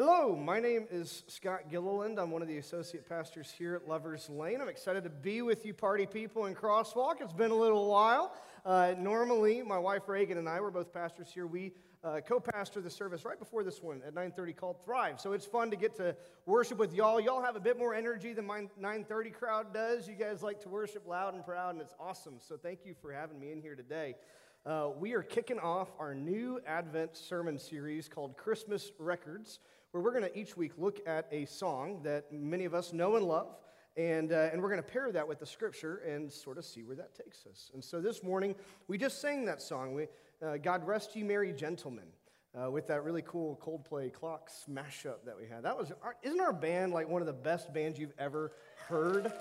Hello, 0.00 0.36
my 0.36 0.60
name 0.60 0.86
is 0.92 1.24
Scott 1.26 1.62
Gilliland. 1.68 2.20
I'm 2.20 2.30
one 2.30 2.40
of 2.40 2.46
the 2.46 2.58
associate 2.58 3.08
pastors 3.08 3.52
here 3.58 3.74
at 3.74 3.88
Lovers 3.88 4.30
Lane. 4.30 4.60
I'm 4.60 4.68
excited 4.68 5.02
to 5.02 5.10
be 5.10 5.42
with 5.42 5.66
you, 5.66 5.74
party 5.74 6.06
people, 6.06 6.46
in 6.46 6.54
Crosswalk. 6.54 7.14
It's 7.20 7.32
been 7.32 7.50
a 7.50 7.56
little 7.56 7.88
while. 7.88 8.32
Uh, 8.64 8.94
normally, 8.96 9.60
my 9.60 9.76
wife 9.76 10.08
Reagan 10.08 10.38
and 10.38 10.48
I, 10.48 10.60
we're 10.60 10.70
both 10.70 10.94
pastors 10.94 11.32
here. 11.34 11.48
We 11.48 11.72
uh, 12.04 12.20
co-pastor 12.24 12.80
the 12.80 12.90
service 12.90 13.24
right 13.24 13.40
before 13.40 13.64
this 13.64 13.82
one 13.82 14.00
at 14.06 14.14
9:30 14.14 14.56
called 14.56 14.84
Thrive. 14.84 15.20
So 15.20 15.32
it's 15.32 15.46
fun 15.46 15.68
to 15.72 15.76
get 15.76 15.96
to 15.96 16.14
worship 16.46 16.78
with 16.78 16.94
y'all. 16.94 17.20
Y'all 17.20 17.42
have 17.42 17.56
a 17.56 17.60
bit 17.60 17.76
more 17.76 17.92
energy 17.92 18.32
than 18.32 18.46
my 18.46 18.68
9:30 18.80 19.32
crowd 19.32 19.74
does. 19.74 20.06
You 20.06 20.14
guys 20.14 20.44
like 20.44 20.60
to 20.60 20.68
worship 20.68 21.08
loud 21.08 21.34
and 21.34 21.44
proud, 21.44 21.70
and 21.70 21.82
it's 21.82 21.94
awesome. 21.98 22.34
So 22.38 22.56
thank 22.56 22.86
you 22.86 22.94
for 23.02 23.12
having 23.12 23.40
me 23.40 23.50
in 23.50 23.60
here 23.60 23.74
today. 23.74 24.14
Uh, 24.64 24.90
we 24.96 25.14
are 25.14 25.22
kicking 25.24 25.58
off 25.58 25.88
our 25.98 26.14
new 26.14 26.60
Advent 26.68 27.16
sermon 27.16 27.58
series 27.58 28.08
called 28.08 28.36
Christmas 28.36 28.92
Records 29.00 29.58
where 29.92 30.02
we're 30.02 30.12
going 30.12 30.24
to 30.24 30.38
each 30.38 30.56
week 30.56 30.72
look 30.76 31.00
at 31.06 31.26
a 31.32 31.46
song 31.46 32.00
that 32.02 32.30
many 32.30 32.64
of 32.64 32.74
us 32.74 32.92
know 32.92 33.16
and 33.16 33.26
love. 33.26 33.56
And, 33.96 34.32
uh, 34.32 34.50
and 34.52 34.62
we're 34.62 34.68
going 34.68 34.82
to 34.82 34.88
pair 34.88 35.10
that 35.10 35.26
with 35.26 35.40
the 35.40 35.46
scripture 35.46 35.96
and 36.06 36.30
sort 36.30 36.58
of 36.58 36.64
see 36.64 36.84
where 36.84 36.94
that 36.96 37.14
takes 37.14 37.46
us. 37.46 37.70
And 37.74 37.82
so 37.82 38.00
this 38.00 38.22
morning, 38.22 38.54
we 38.86 38.96
just 38.96 39.20
sang 39.20 39.44
that 39.46 39.60
song, 39.60 39.94
we, 39.94 40.06
uh, 40.40 40.58
God 40.58 40.86
Rest 40.86 41.16
You 41.16 41.24
Merry 41.24 41.52
Gentlemen, 41.52 42.04
uh, 42.54 42.70
with 42.70 42.86
that 42.88 43.02
really 43.02 43.22
cool 43.22 43.58
Coldplay 43.60 44.12
clock 44.12 44.50
smash 44.50 45.04
up 45.04 45.24
that 45.24 45.36
we 45.36 45.48
had. 45.48 45.64
That 45.64 45.76
was, 45.76 45.90
isn't 46.22 46.40
our 46.40 46.52
band 46.52 46.92
like 46.92 47.08
one 47.08 47.22
of 47.22 47.26
the 47.26 47.32
best 47.32 47.72
bands 47.72 47.98
you've 47.98 48.14
ever 48.18 48.52
heard? 48.86 49.32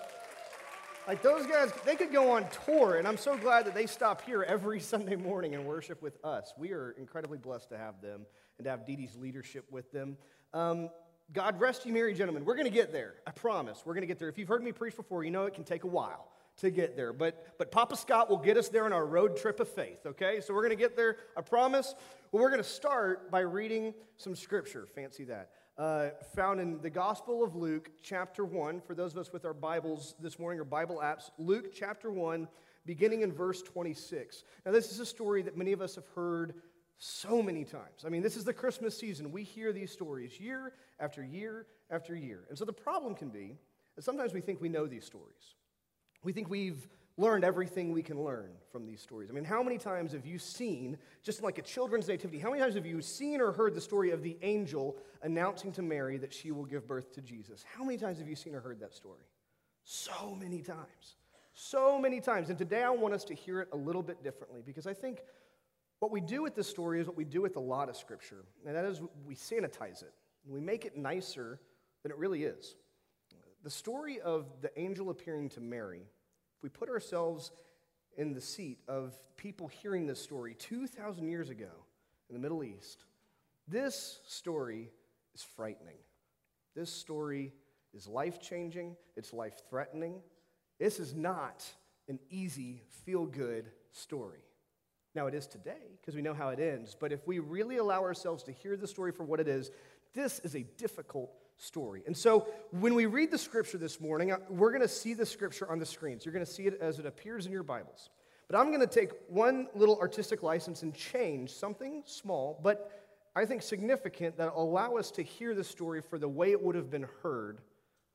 Like 1.08 1.22
those 1.22 1.46
guys, 1.46 1.72
they 1.86 1.96
could 1.96 2.12
go 2.12 2.32
on 2.32 2.48
tour, 2.66 2.96
and 2.96 3.08
I'm 3.08 3.18
so 3.18 3.38
glad 3.38 3.66
that 3.66 3.76
they 3.76 3.86
stop 3.86 4.22
here 4.22 4.44
every 4.44 4.80
Sunday 4.82 5.18
morning 5.18 5.54
and 5.54 5.66
worship 5.66 6.02
with 6.02 6.18
us. 6.24 6.54
We 6.58 6.72
are 6.72 6.92
incredibly 6.98 7.38
blessed 7.38 7.70
to 7.70 7.78
have 7.78 8.02
them 8.02 8.26
and 8.58 8.66
to 8.66 8.72
have 8.72 8.86
Dee 8.86 8.96
Dee's 8.96 9.16
leadership 9.16 9.66
with 9.72 9.92
them. 9.92 10.18
Um, 10.54 10.90
God 11.34 11.60
rest 11.60 11.86
you, 11.86 11.94
merry 11.94 12.14
gentlemen. 12.14 12.46
We're 12.46 12.56
going 12.56 12.68
to 12.68 12.74
get 12.74 12.92
there. 12.92 13.16
I 13.26 13.32
promise. 13.32 13.84
We're 13.86 13.94
going 13.94 14.04
to 14.04 14.08
get 14.08 14.18
there. 14.18 14.30
If 14.30 14.38
you've 14.38 14.48
heard 14.48 14.64
me 14.64 14.72
preach 14.72 14.96
before, 14.96 15.24
you 15.24 15.32
know 15.32 15.46
it 15.46 15.54
can 15.54 15.64
take 15.64 15.84
a 15.84 15.88
while 15.88 16.30
to 16.58 16.72
get 16.72 16.96
there. 16.96 17.14
But, 17.14 17.56
but 17.58 17.72
Papa 17.72 17.98
Scott 17.98 18.30
will 18.30 18.38
get 18.38 18.58
us 18.58 18.70
there 18.70 18.86
on 18.86 18.94
our 18.94 19.06
road 19.06 19.38
trip 19.38 19.60
of 19.60 19.68
faith, 19.68 20.06
okay? 20.06 20.42
So 20.42 20.54
we're 20.54 20.62
going 20.62 20.78
to 20.78 20.82
get 20.82 20.96
there, 20.96 21.18
I 21.36 21.42
promise. 21.42 21.94
Well, 22.32 22.42
we're 22.42 22.50
going 22.50 22.64
to 22.64 22.70
start 22.70 23.30
by 23.30 23.42
reading 23.42 23.94
some 24.16 24.36
scripture. 24.36 24.88
Fancy 24.96 25.26
that. 25.26 25.52
Uh, 25.78 26.10
found 26.36 26.60
in 26.60 26.82
the 26.82 26.90
Gospel 26.90 27.44
of 27.44 27.56
Luke, 27.56 27.92
chapter 28.02 28.44
1. 28.44 28.82
For 28.82 28.96
those 28.96 29.12
of 29.12 29.20
us 29.20 29.32
with 29.32 29.46
our 29.46 29.54
Bibles 29.54 30.16
this 30.20 30.40
morning 30.40 30.60
or 30.60 30.64
Bible 30.64 31.02
apps, 31.04 31.30
Luke 31.38 31.72
chapter 31.72 32.10
1, 32.10 32.48
beginning 32.88 33.22
in 33.22 33.32
verse 33.32 33.62
26. 33.62 34.44
Now, 34.66 34.72
this 34.72 34.92
is 34.92 35.00
a 35.00 35.06
story 35.06 35.44
that 35.44 35.56
many 35.56 35.74
of 35.74 35.82
us 35.82 35.94
have 35.96 36.08
heard 36.16 36.56
so 36.98 37.42
many 37.42 37.64
times. 37.64 38.04
I 38.06 38.10
mean, 38.10 38.24
this 38.24 38.36
is 38.36 38.44
the 38.44 38.54
Christmas 38.54 38.98
season. 38.98 39.32
We 39.32 39.44
hear 39.44 39.72
these 39.72 39.92
stories 39.92 40.40
year 40.40 40.74
after 41.00 41.24
year 41.24 41.68
after 41.90 42.16
year. 42.16 42.46
And 42.50 42.58
so 42.58 42.66
the 42.66 42.74
problem 42.74 43.14
can 43.16 43.30
be 43.30 43.58
that 43.96 44.04
sometimes 44.04 44.34
we 44.34 44.42
think 44.42 44.62
we 44.62 44.70
know 44.70 44.88
these 44.88 45.06
stories. 45.06 45.56
We 46.24 46.34
think 46.34 46.50
we've 46.50 46.88
learned 47.18 47.44
everything 47.44 47.92
we 47.92 48.04
can 48.04 48.24
learn 48.24 48.52
from 48.72 48.86
these 48.86 49.02
stories. 49.02 49.30
I 49.30 49.34
mean, 49.34 49.44
how 49.44 49.64
many 49.64 49.78
times 49.78 50.12
have 50.12 50.26
you 50.26 50.38
seen, 50.38 50.98
just 51.24 51.42
like 51.42 51.58
a 51.58 51.64
children's 51.64 52.08
nativity, 52.08 52.38
how 52.38 52.50
many 52.50 52.62
times 52.62 52.76
have 52.76 52.86
you 52.86 53.02
seen 53.02 53.42
or 53.42 53.52
heard 53.52 53.74
the 53.74 53.82
story 53.82 54.12
of 54.12 54.22
the 54.22 54.38
angel 54.44 54.98
announcing 55.24 55.72
to 55.74 55.82
Mary 55.82 56.18
that 56.18 56.32
she 56.32 56.52
will 56.52 56.66
give 56.66 56.88
birth 56.88 57.12
to 57.14 57.22
Jesus? 57.22 57.66
How 57.76 57.84
many 57.84 57.98
times 57.98 58.20
have 58.20 58.28
you 58.28 58.36
seen 58.36 58.54
or 58.54 58.60
heard 58.60 58.80
that 58.82 58.94
story? 58.94 59.26
So 59.84 60.36
many 60.40 60.62
times. 60.62 61.16
So 61.54 62.00
many 62.00 62.22
times. 62.22 62.50
And 62.50 62.58
today 62.58 62.84
I 62.84 62.92
want 62.92 63.16
us 63.16 63.24
to 63.26 63.34
hear 63.34 63.62
it 63.62 63.70
a 63.74 63.78
little 63.78 64.04
bit 64.04 64.24
differently 64.24 64.62
because 64.64 64.86
I 64.86 64.94
think 64.94 65.22
what 66.00 66.12
we 66.12 66.22
do 66.22 66.44
with 66.44 66.56
this 66.56 66.68
story 66.68 67.02
is 67.02 67.08
what 67.08 67.18
we 67.18 67.26
do 67.26 67.42
with 67.42 67.56
a 67.56 67.62
lot 67.62 67.90
of 67.90 67.98
scripture, 67.98 68.46
and 68.66 68.76
that 68.76 68.86
is 68.86 69.02
we 69.26 69.36
sanitize 69.36 70.02
it. 70.04 70.14
We 70.46 70.62
make 70.62 70.86
it 70.86 70.96
nicer 70.96 71.60
than 72.04 72.12
it 72.12 72.18
really 72.18 72.44
is. 72.44 72.76
The 73.64 73.70
story 73.70 74.22
of 74.22 74.46
the 74.62 74.72
angel 74.80 75.10
appearing 75.10 75.50
to 75.50 75.62
Mary, 75.62 76.04
if 76.58 76.64
we 76.64 76.70
put 76.70 76.90
ourselves 76.90 77.52
in 78.16 78.34
the 78.34 78.42
seat 78.42 78.80
of 78.88 79.14
people 79.36 79.68
hearing 79.68 80.08
this 80.08 80.22
story 80.22 80.56
2,000 80.58 81.28
years 81.28 81.50
ago 81.50 81.72
in 82.30 82.36
the 82.36 82.40
Middle 82.40 82.64
East, 82.64 83.04
this 83.68 84.20
story 84.26 84.92
is 85.36 85.44
frightening. 85.44 85.98
This 86.76 86.92
story 86.92 87.54
is 87.94 88.08
life 88.08 88.40
changing, 88.40 88.96
it's 89.16 89.34
life 89.34 89.62
threatening. 89.70 90.22
This 90.80 91.00
is 91.00 91.14
not 91.16 91.66
an 92.08 92.20
easy, 92.30 92.84
feel 93.04 93.26
good 93.26 93.72
story. 93.92 94.47
Now, 95.18 95.26
it 95.26 95.34
is 95.34 95.48
today 95.48 95.98
because 96.00 96.14
we 96.14 96.22
know 96.22 96.36
how 96.36 96.50
it 96.50 96.60
ends, 96.60 96.96
but 96.98 97.12
if 97.12 97.26
we 97.26 97.40
really 97.40 97.78
allow 97.78 98.04
ourselves 98.04 98.44
to 98.44 98.52
hear 98.52 98.78
the 98.78 98.86
story 98.86 99.12
for 99.12 99.24
what 99.24 99.40
it 99.40 99.48
is, 99.48 99.72
this 100.14 100.38
is 100.42 100.54
a 100.54 100.62
difficult 100.78 101.32
story. 101.58 102.04
And 102.06 102.16
so, 102.16 102.46
when 102.70 102.94
we 102.94 103.08
read 103.08 103.32
the 103.32 103.38
scripture 103.40 103.80
this 103.80 104.00
morning, 104.00 104.32
uh, 104.32 104.38
we're 104.48 104.70
going 104.70 104.84
to 104.84 104.88
see 104.88 105.16
the 105.16 105.26
scripture 105.26 105.68
on 105.72 105.80
the 105.80 105.88
screens. 105.88 106.24
You're 106.24 106.34
going 106.34 106.46
to 106.46 106.52
see 106.52 106.68
it 106.68 106.78
as 106.80 107.00
it 107.00 107.08
appears 107.08 107.48
in 107.48 107.52
your 107.52 107.64
Bibles. 107.64 108.12
But 108.48 108.60
I'm 108.60 108.68
going 108.68 108.80
to 108.80 108.86
take 108.86 109.10
one 109.28 109.70
little 109.74 109.98
artistic 110.00 110.44
license 110.44 110.84
and 110.84 110.94
change 110.94 111.50
something 111.50 112.04
small, 112.06 112.60
but 112.62 112.92
I 113.36 113.46
think 113.46 113.64
significant 113.64 114.38
that 114.38 114.54
allow 114.56 114.98
us 114.98 115.10
to 115.12 115.24
hear 115.24 115.56
the 115.56 115.64
story 115.64 116.00
for 116.00 116.20
the 116.20 116.30
way 116.30 116.52
it 116.52 116.62
would 116.62 116.76
have 116.76 116.92
been 116.92 117.08
heard 117.24 117.58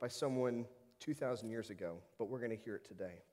by 0.01 0.07
someone 0.07 0.67
2,000 1.01 1.51
years 1.51 1.69
ago. 1.69 1.97
But 2.17 2.29
we're 2.29 2.39
going 2.39 2.57
to 2.57 2.65
hear 2.65 2.77
it 2.77 2.84
today. 2.84 3.25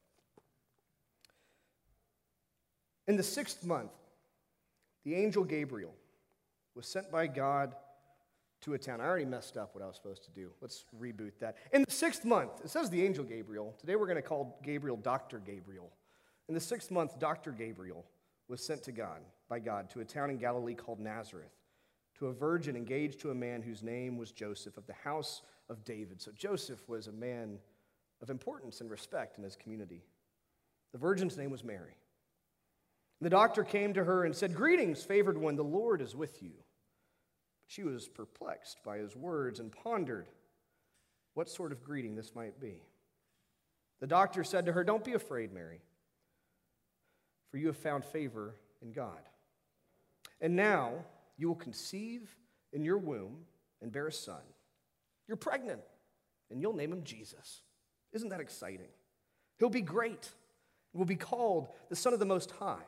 In 3.09 3.17
the 3.17 3.23
sixth 3.23 3.65
month, 3.65 3.89
the 5.03 5.15
angel 5.15 5.43
Gabriel 5.43 5.95
was 6.75 6.85
sent 6.85 7.11
by 7.11 7.25
God 7.25 7.73
to 8.61 8.75
a 8.75 8.77
town. 8.77 9.01
I 9.01 9.05
already 9.05 9.25
messed 9.25 9.57
up 9.57 9.73
what 9.73 9.83
I 9.83 9.87
was 9.87 9.95
supposed 9.95 10.25
to 10.25 10.29
do. 10.31 10.51
Let's 10.61 10.85
reboot 11.01 11.31
that. 11.39 11.57
In 11.73 11.81
the 11.81 11.91
sixth 11.91 12.23
month, 12.23 12.51
it 12.63 12.69
says 12.69 12.87
the 12.91 13.03
angel 13.03 13.23
Gabriel. 13.23 13.73
Today 13.79 13.95
we're 13.95 14.05
going 14.05 14.17
to 14.17 14.21
call 14.21 14.59
Gabriel 14.63 14.95
Dr. 14.95 15.39
Gabriel. 15.39 15.91
In 16.49 16.53
the 16.53 16.59
sixth 16.59 16.91
month, 16.91 17.17
Dr. 17.17 17.51
Gabriel 17.51 18.05
was 18.47 18.63
sent 18.63 18.83
to 18.83 18.91
God 18.91 19.21
by 19.49 19.57
God 19.57 19.89
to 19.89 20.01
a 20.01 20.05
town 20.05 20.29
in 20.29 20.37
Galilee 20.37 20.75
called 20.75 20.99
Nazareth, 20.99 21.55
to 22.19 22.27
a 22.27 22.31
virgin 22.31 22.75
engaged 22.75 23.19
to 23.21 23.31
a 23.31 23.35
man 23.35 23.63
whose 23.63 23.81
name 23.81 24.17
was 24.17 24.31
Joseph 24.31 24.77
of 24.77 24.85
the 24.85 24.93
house 24.93 25.41
of 25.67 25.83
David. 25.83 26.21
So 26.21 26.31
Joseph 26.31 26.87
was 26.87 27.07
a 27.07 27.11
man 27.11 27.57
of 28.21 28.29
importance 28.29 28.81
and 28.81 28.91
respect 28.91 29.39
in 29.39 29.43
his 29.43 29.55
community. 29.55 30.03
The 30.91 30.99
virgin's 30.99 31.37
name 31.37 31.49
was 31.49 31.63
Mary. 31.63 31.95
The 33.21 33.29
doctor 33.29 33.63
came 33.63 33.93
to 33.93 34.03
her 34.03 34.23
and 34.23 34.35
said, 34.35 34.55
Greetings, 34.55 35.03
favored 35.03 35.37
one, 35.37 35.55
the 35.55 35.63
Lord 35.63 36.01
is 36.01 36.15
with 36.15 36.41
you. 36.41 36.53
She 37.67 37.83
was 37.83 38.07
perplexed 38.07 38.77
by 38.83 38.97
his 38.97 39.15
words 39.15 39.59
and 39.59 39.71
pondered 39.71 40.27
what 41.33 41.49
sort 41.49 41.71
of 41.71 41.83
greeting 41.83 42.15
this 42.15 42.33
might 42.33 42.59
be. 42.59 42.81
The 43.99 44.07
doctor 44.07 44.43
said 44.43 44.65
to 44.65 44.71
her, 44.71 44.83
Don't 44.83 45.03
be 45.03 45.13
afraid, 45.13 45.53
Mary, 45.53 45.81
for 47.51 47.57
you 47.57 47.67
have 47.67 47.77
found 47.77 48.05
favor 48.05 48.55
in 48.81 48.91
God. 48.91 49.21
And 50.41 50.55
now 50.55 50.93
you 51.37 51.47
will 51.47 51.55
conceive 51.55 52.33
in 52.71 52.83
your 52.83 52.97
womb 52.97 53.45
and 53.81 53.91
bear 53.91 54.07
a 54.07 54.11
son. 54.11 54.41
You're 55.27 55.37
pregnant, 55.37 55.81
and 56.49 56.61
you'll 56.61 56.75
name 56.75 56.91
him 56.91 57.03
Jesus. 57.03 57.61
Isn't 58.13 58.29
that 58.29 58.39
exciting? 58.39 58.87
He'll 59.59 59.69
be 59.69 59.81
great. 59.81 60.29
He 60.91 60.97
will 60.97 61.05
be 61.05 61.15
called 61.15 61.67
the 61.89 61.95
Son 61.95 62.13
of 62.13 62.19
the 62.19 62.25
Most 62.25 62.51
High. 62.51 62.85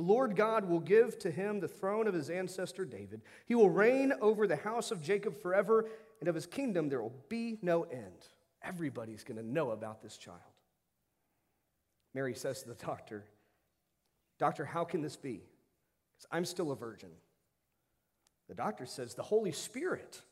The 0.00 0.06
Lord 0.06 0.34
God 0.34 0.66
will 0.66 0.80
give 0.80 1.18
to 1.18 1.30
him 1.30 1.60
the 1.60 1.68
throne 1.68 2.08
of 2.08 2.14
his 2.14 2.30
ancestor 2.30 2.86
David. 2.86 3.20
He 3.44 3.54
will 3.54 3.68
reign 3.68 4.14
over 4.22 4.46
the 4.46 4.56
house 4.56 4.90
of 4.90 5.02
Jacob 5.02 5.38
forever, 5.42 5.84
and 6.20 6.28
of 6.30 6.34
his 6.34 6.46
kingdom 6.46 6.88
there 6.88 7.02
will 7.02 7.12
be 7.28 7.58
no 7.60 7.82
end. 7.82 8.28
Everybody's 8.62 9.24
going 9.24 9.36
to 9.36 9.46
know 9.46 9.72
about 9.72 10.00
this 10.00 10.16
child. 10.16 10.40
Mary 12.14 12.34
says 12.34 12.62
to 12.62 12.68
the 12.68 12.76
doctor, 12.76 13.26
Doctor, 14.38 14.64
how 14.64 14.84
can 14.84 15.02
this 15.02 15.16
be? 15.16 15.42
Because 16.14 16.28
I'm 16.32 16.46
still 16.46 16.72
a 16.72 16.76
virgin. 16.76 17.10
The 18.48 18.54
doctor 18.54 18.86
says, 18.86 19.12
The 19.12 19.22
Holy 19.22 19.52
Spirit 19.52 20.22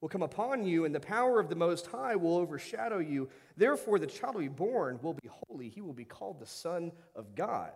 will 0.00 0.08
come 0.08 0.22
upon 0.22 0.64
you, 0.64 0.86
and 0.86 0.94
the 0.94 0.98
power 1.00 1.38
of 1.38 1.50
the 1.50 1.56
Most 1.56 1.88
High 1.88 2.16
will 2.16 2.38
overshadow 2.38 3.00
you. 3.00 3.28
Therefore, 3.54 3.98
the 3.98 4.06
child 4.06 4.36
will 4.36 4.40
be 4.40 4.48
born 4.48 4.98
will 5.02 5.12
be 5.12 5.28
holy. 5.28 5.68
He 5.68 5.82
will 5.82 5.92
be 5.92 6.06
called 6.06 6.40
the 6.40 6.46
Son 6.46 6.90
of 7.14 7.34
God. 7.34 7.72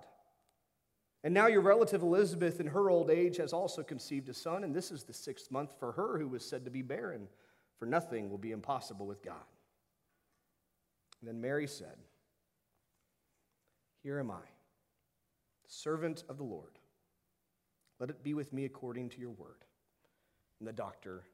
And 1.25 1.33
now 1.33 1.47
your 1.47 1.63
relative 1.63 2.03
Elizabeth, 2.03 2.61
in 2.61 2.67
her 2.67 2.91
old 2.91 3.11
age, 3.11 3.39
has 3.39 3.55
also 3.55 3.83
conceived 3.83 4.29
a 4.29 4.35
son, 4.35 4.63
and 4.63 4.75
this 4.75 4.91
is 4.91 5.05
the 5.05 5.15
sixth 5.15 5.51
month 5.51 5.75
for 5.81 5.93
her 5.93 6.19
who 6.19 6.29
was 6.29 6.45
said 6.45 6.67
to 6.67 6.71
be 6.71 6.83
barren, 6.83 7.29
for 7.79 7.87
nothing 7.87 8.29
will 8.29 8.39
be 8.39 8.53
impossible 8.53 9.07
with 9.07 9.23
God. 9.23 9.47
And 11.21 11.29
then 11.29 11.41
Mary 11.41 11.67
said, 11.67 11.97
Here 14.03 14.19
am 14.21 14.31
I, 14.31 14.45
servant 15.67 16.25
of 16.29 16.37
the 16.37 16.45
Lord. 16.45 16.79
Let 17.99 18.11
it 18.11 18.23
be 18.23 18.35
with 18.35 18.53
me 18.53 18.67
according 18.67 19.09
to 19.11 19.21
your 19.21 19.31
word. 19.31 19.65
And 20.59 20.69
the 20.69 20.75
doctor 20.75 21.25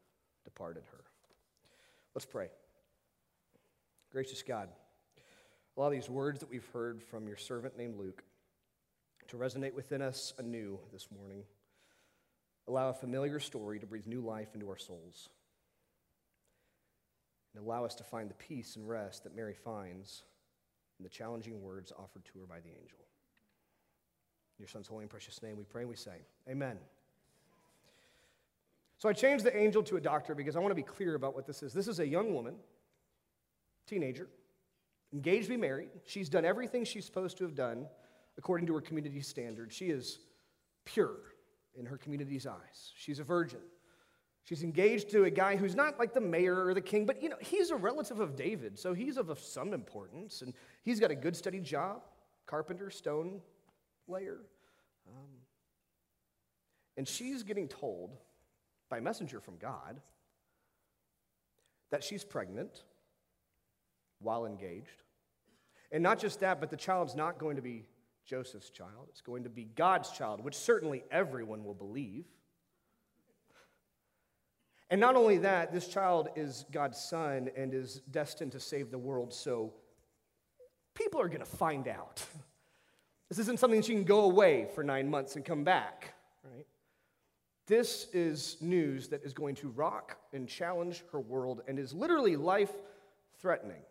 departed 0.45 0.85
her. 0.93 1.05
Let's 2.15 2.27
pray. 2.27 2.49
Gracious 4.13 4.43
God, 4.43 4.69
allow 5.77 5.91
these 5.91 6.09
words 6.09 6.39
that 6.41 6.51
we've 6.51 6.69
heard 6.73 7.03
from 7.03 7.27
your 7.27 7.37
servant 7.37 7.77
named 7.77 7.97
Luke 7.97 8.23
to 9.31 9.37
resonate 9.37 9.75
within 9.75 10.03
us 10.03 10.35
anew 10.39 10.79
this 10.93 11.07
morning. 11.17 11.45
Allow 12.67 12.89
a 12.89 12.95
familiar 12.95 13.39
story 13.39 13.79
to 13.79 13.87
breathe 13.87 14.07
new 14.07 14.21
life 14.21 14.55
into 14.55 14.69
our 14.69 14.79
souls. 14.79 15.29
and 17.55 17.65
allow 17.65 17.85
us 17.85 17.97
to 17.97 18.05
find 18.05 18.31
the 18.31 18.35
peace 18.35 18.77
and 18.77 18.89
rest 18.89 19.25
that 19.25 19.35
Mary 19.35 19.55
finds 19.55 20.23
in 20.99 21.03
the 21.03 21.09
challenging 21.09 21.61
words 21.63 21.93
offered 21.99 22.25
to 22.25 22.39
her 22.39 22.47
by 22.47 22.61
the 22.61 22.69
angel. 22.69 22.99
In 24.57 24.63
your 24.63 24.69
son's 24.69 24.87
holy 24.87 25.03
and 25.03 25.11
precious 25.11 25.43
name 25.43 25.57
we 25.57 25.65
pray 25.65 25.83
and 25.83 25.91
we 25.91 25.97
say, 25.97 26.23
Amen. 26.49 26.77
So 28.99 29.09
I 29.09 29.13
changed 29.13 29.45
the 29.45 29.57
angel 29.57 29.83
to 29.85 29.97
a 29.97 30.01
doctor 30.01 30.35
because 30.35 30.55
I 30.55 30.61
want 30.61 30.71
to 30.71 30.77
be 30.77 30.83
clear 30.83 31.15
about 31.17 31.35
what 31.35 31.47
this 31.47 31.63
is. 31.63 31.73
This 31.73 31.89
is 31.89 31.99
a 31.99 32.07
young 32.07 32.35
woman, 32.35 32.55
teenager, 33.87 34.29
engaged 35.13 35.45
to 35.45 35.51
be 35.51 35.57
married. 35.57 35.89
She's 36.05 36.29
done 36.29 36.45
everything 36.45 36.85
she's 36.85 37.05
supposed 37.05 37.39
to 37.39 37.45
have 37.45 37.55
done 37.55 37.87
according 38.39 38.67
to 38.67 38.75
her 38.75 38.81
community 38.81 39.21
standards. 39.21 39.75
She 39.75 39.87
is 39.87 40.21
pure 40.85 41.17
in 41.75 41.87
her 41.87 41.97
community's 41.97 42.47
eyes. 42.47 42.93
She's 42.97 43.19
a 43.19 43.25
virgin. 43.25 43.61
She's 44.45 44.63
engaged 44.63 45.11
to 45.11 45.25
a 45.25 45.31
guy 45.31 45.57
who's 45.57 45.75
not 45.75 45.99
like 45.99 46.13
the 46.13 46.21
mayor 46.21 46.67
or 46.67 46.75
the 46.75 46.81
king, 46.81 47.07
but 47.07 47.23
you 47.23 47.29
know, 47.29 47.37
he's 47.41 47.71
a 47.71 47.77
relative 47.77 48.21
of 48.21 48.37
David, 48.37 48.79
so 48.79 48.95
he's 48.95 49.17
of 49.17 49.39
some 49.39 49.73
importance. 49.73 50.43
And 50.43 50.55
he's 50.83 50.99
got 50.99 51.11
a 51.11 51.15
good, 51.15 51.37
steady 51.37 51.61
job 51.61 52.03
carpenter, 52.47 52.91
stone 52.91 53.41
layer. 54.09 54.41
Um, 55.09 55.29
and 56.97 57.07
she's 57.07 57.45
getting 57.45 57.69
told 57.69 58.17
by 58.89 58.99
messenger 58.99 59.41
from 59.41 59.57
God 59.57 60.01
that 61.91 62.03
she's 62.03 62.25
pregnant 62.25 62.83
while 64.19 64.47
engaged. 64.47 65.03
And 65.93 66.03
not 66.03 66.19
just 66.19 66.41
that, 66.41 66.61
but 66.61 66.71
the 66.71 66.77
child's 66.77 67.15
not 67.15 67.39
going 67.39 67.57
to 67.57 67.63
be 67.63 67.85
Joseph's 68.31 68.71
child, 68.71 69.09
it's 69.09 69.23
going 69.23 69.43
to 69.43 69.51
be 69.51 69.65
God's 69.65 70.13
child, 70.13 70.45
which 70.45 70.55
certainly 70.55 71.03
everyone 71.11 71.65
will 71.65 71.75
believe. 71.75 72.27
And 74.89 75.01
not 75.01 75.17
only 75.17 75.39
that, 75.39 75.73
this 75.73 75.89
child 75.89 76.29
is 76.37 76.65
God's 76.71 76.97
son 76.97 77.51
and 77.57 77.75
is 77.75 78.03
destined 78.13 78.53
to 78.53 78.61
save 78.61 78.93
the 78.93 78.99
world, 78.99 79.35
so 79.35 79.73
people 80.95 81.21
are 81.21 81.27
going 81.27 81.41
to 81.41 81.45
find 81.45 81.89
out. 81.89 82.25
This 83.29 83.39
isn't 83.39 83.61
something 83.61 83.81
she 83.81 83.93
can 83.93 84.03
go 84.03 84.23
away 84.23 84.67
for 84.75 84.83
nine 84.83 85.09
months 85.09 85.37
and 85.37 85.45
come 85.45 85.63
back, 85.63 86.15
right? 86.43 86.67
This 87.69 88.09
is 88.13 88.57
news 88.61 89.07
that 89.11 89.23
is 89.23 89.33
going 89.33 89.55
to 89.55 89.69
rock 89.69 90.19
and 90.33 90.49
challenge 90.49 91.05
her 91.13 91.21
world 91.21 91.63
and 91.69 91.79
is 91.79 91.95
literally 91.95 92.35
life 92.35 92.73
threatening 93.41 93.83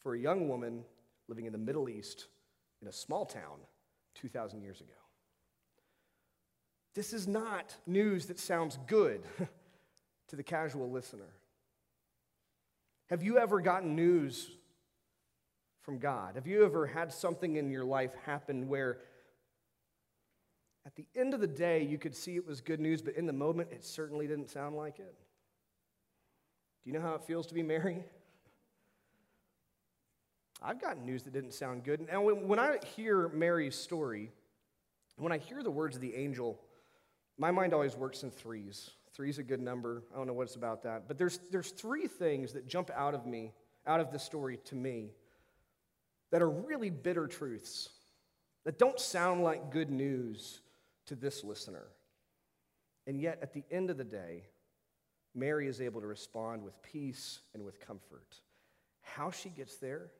for 0.00 0.16
a 0.16 0.18
young 0.18 0.48
woman 0.48 0.82
living 1.28 1.46
in 1.46 1.52
the 1.52 1.58
Middle 1.58 1.88
East 1.88 2.26
in 2.82 2.88
a 2.88 2.92
small 2.92 3.24
town 3.24 3.60
2,000 4.14 4.62
years 4.62 4.80
ago. 4.80 4.92
This 6.94 7.12
is 7.12 7.28
not 7.28 7.74
news 7.86 8.26
that 8.26 8.38
sounds 8.38 8.78
good 8.86 9.22
to 10.28 10.36
the 10.36 10.42
casual 10.42 10.90
listener. 10.90 11.28
Have 13.10 13.22
you 13.22 13.38
ever 13.38 13.60
gotten 13.60 13.94
news 13.94 14.50
from 15.82 15.98
God? 15.98 16.34
Have 16.34 16.46
you 16.46 16.64
ever 16.64 16.86
had 16.86 17.12
something 17.12 17.56
in 17.56 17.70
your 17.70 17.84
life 17.84 18.12
happen 18.24 18.68
where 18.68 18.98
at 20.86 20.94
the 20.96 21.06
end 21.14 21.34
of 21.34 21.40
the 21.40 21.46
day 21.46 21.82
you 21.82 21.98
could 21.98 22.14
see 22.14 22.36
it 22.36 22.46
was 22.46 22.60
good 22.60 22.80
news, 22.80 23.02
but 23.02 23.14
in 23.14 23.26
the 23.26 23.32
moment 23.32 23.68
it 23.72 23.84
certainly 23.84 24.26
didn't 24.26 24.50
sound 24.50 24.74
like 24.74 24.98
it? 24.98 25.14
Do 26.82 26.90
you 26.90 26.92
know 26.92 27.02
how 27.02 27.14
it 27.14 27.24
feels 27.24 27.46
to 27.48 27.54
be 27.54 27.62
Mary? 27.62 28.04
I've 30.66 30.80
gotten 30.80 31.06
news 31.06 31.22
that 31.22 31.32
didn't 31.32 31.54
sound 31.54 31.84
good. 31.84 32.04
And 32.10 32.48
when 32.48 32.58
I 32.58 32.78
hear 32.96 33.28
Mary's 33.28 33.76
story, 33.76 34.32
when 35.16 35.30
I 35.30 35.38
hear 35.38 35.62
the 35.62 35.70
words 35.70 35.94
of 35.94 36.02
the 36.02 36.16
angel, 36.16 36.60
my 37.38 37.52
mind 37.52 37.72
always 37.72 37.96
works 37.96 38.24
in 38.24 38.32
threes. 38.32 38.90
Three's 39.14 39.38
a 39.38 39.44
good 39.44 39.60
number. 39.60 40.02
I 40.12 40.16
don't 40.18 40.26
know 40.26 40.32
what's 40.32 40.56
about 40.56 40.82
that. 40.82 41.06
But 41.06 41.18
there's, 41.18 41.38
there's 41.52 41.70
three 41.70 42.08
things 42.08 42.52
that 42.54 42.66
jump 42.66 42.90
out 42.96 43.14
of 43.14 43.26
me, 43.26 43.52
out 43.86 44.00
of 44.00 44.10
the 44.10 44.18
story 44.18 44.58
to 44.64 44.74
me, 44.74 45.12
that 46.32 46.42
are 46.42 46.50
really 46.50 46.90
bitter 46.90 47.28
truths, 47.28 47.90
that 48.64 48.76
don't 48.76 48.98
sound 48.98 49.44
like 49.44 49.70
good 49.70 49.90
news 49.90 50.62
to 51.06 51.14
this 51.14 51.44
listener. 51.44 51.86
And 53.06 53.20
yet, 53.20 53.38
at 53.40 53.52
the 53.52 53.62
end 53.70 53.90
of 53.90 53.98
the 53.98 54.04
day, 54.04 54.42
Mary 55.32 55.68
is 55.68 55.80
able 55.80 56.00
to 56.00 56.08
respond 56.08 56.64
with 56.64 56.82
peace 56.82 57.38
and 57.54 57.64
with 57.64 57.78
comfort. 57.78 58.40
How 59.02 59.30
she 59.30 59.48
gets 59.48 59.76
there, 59.76 60.10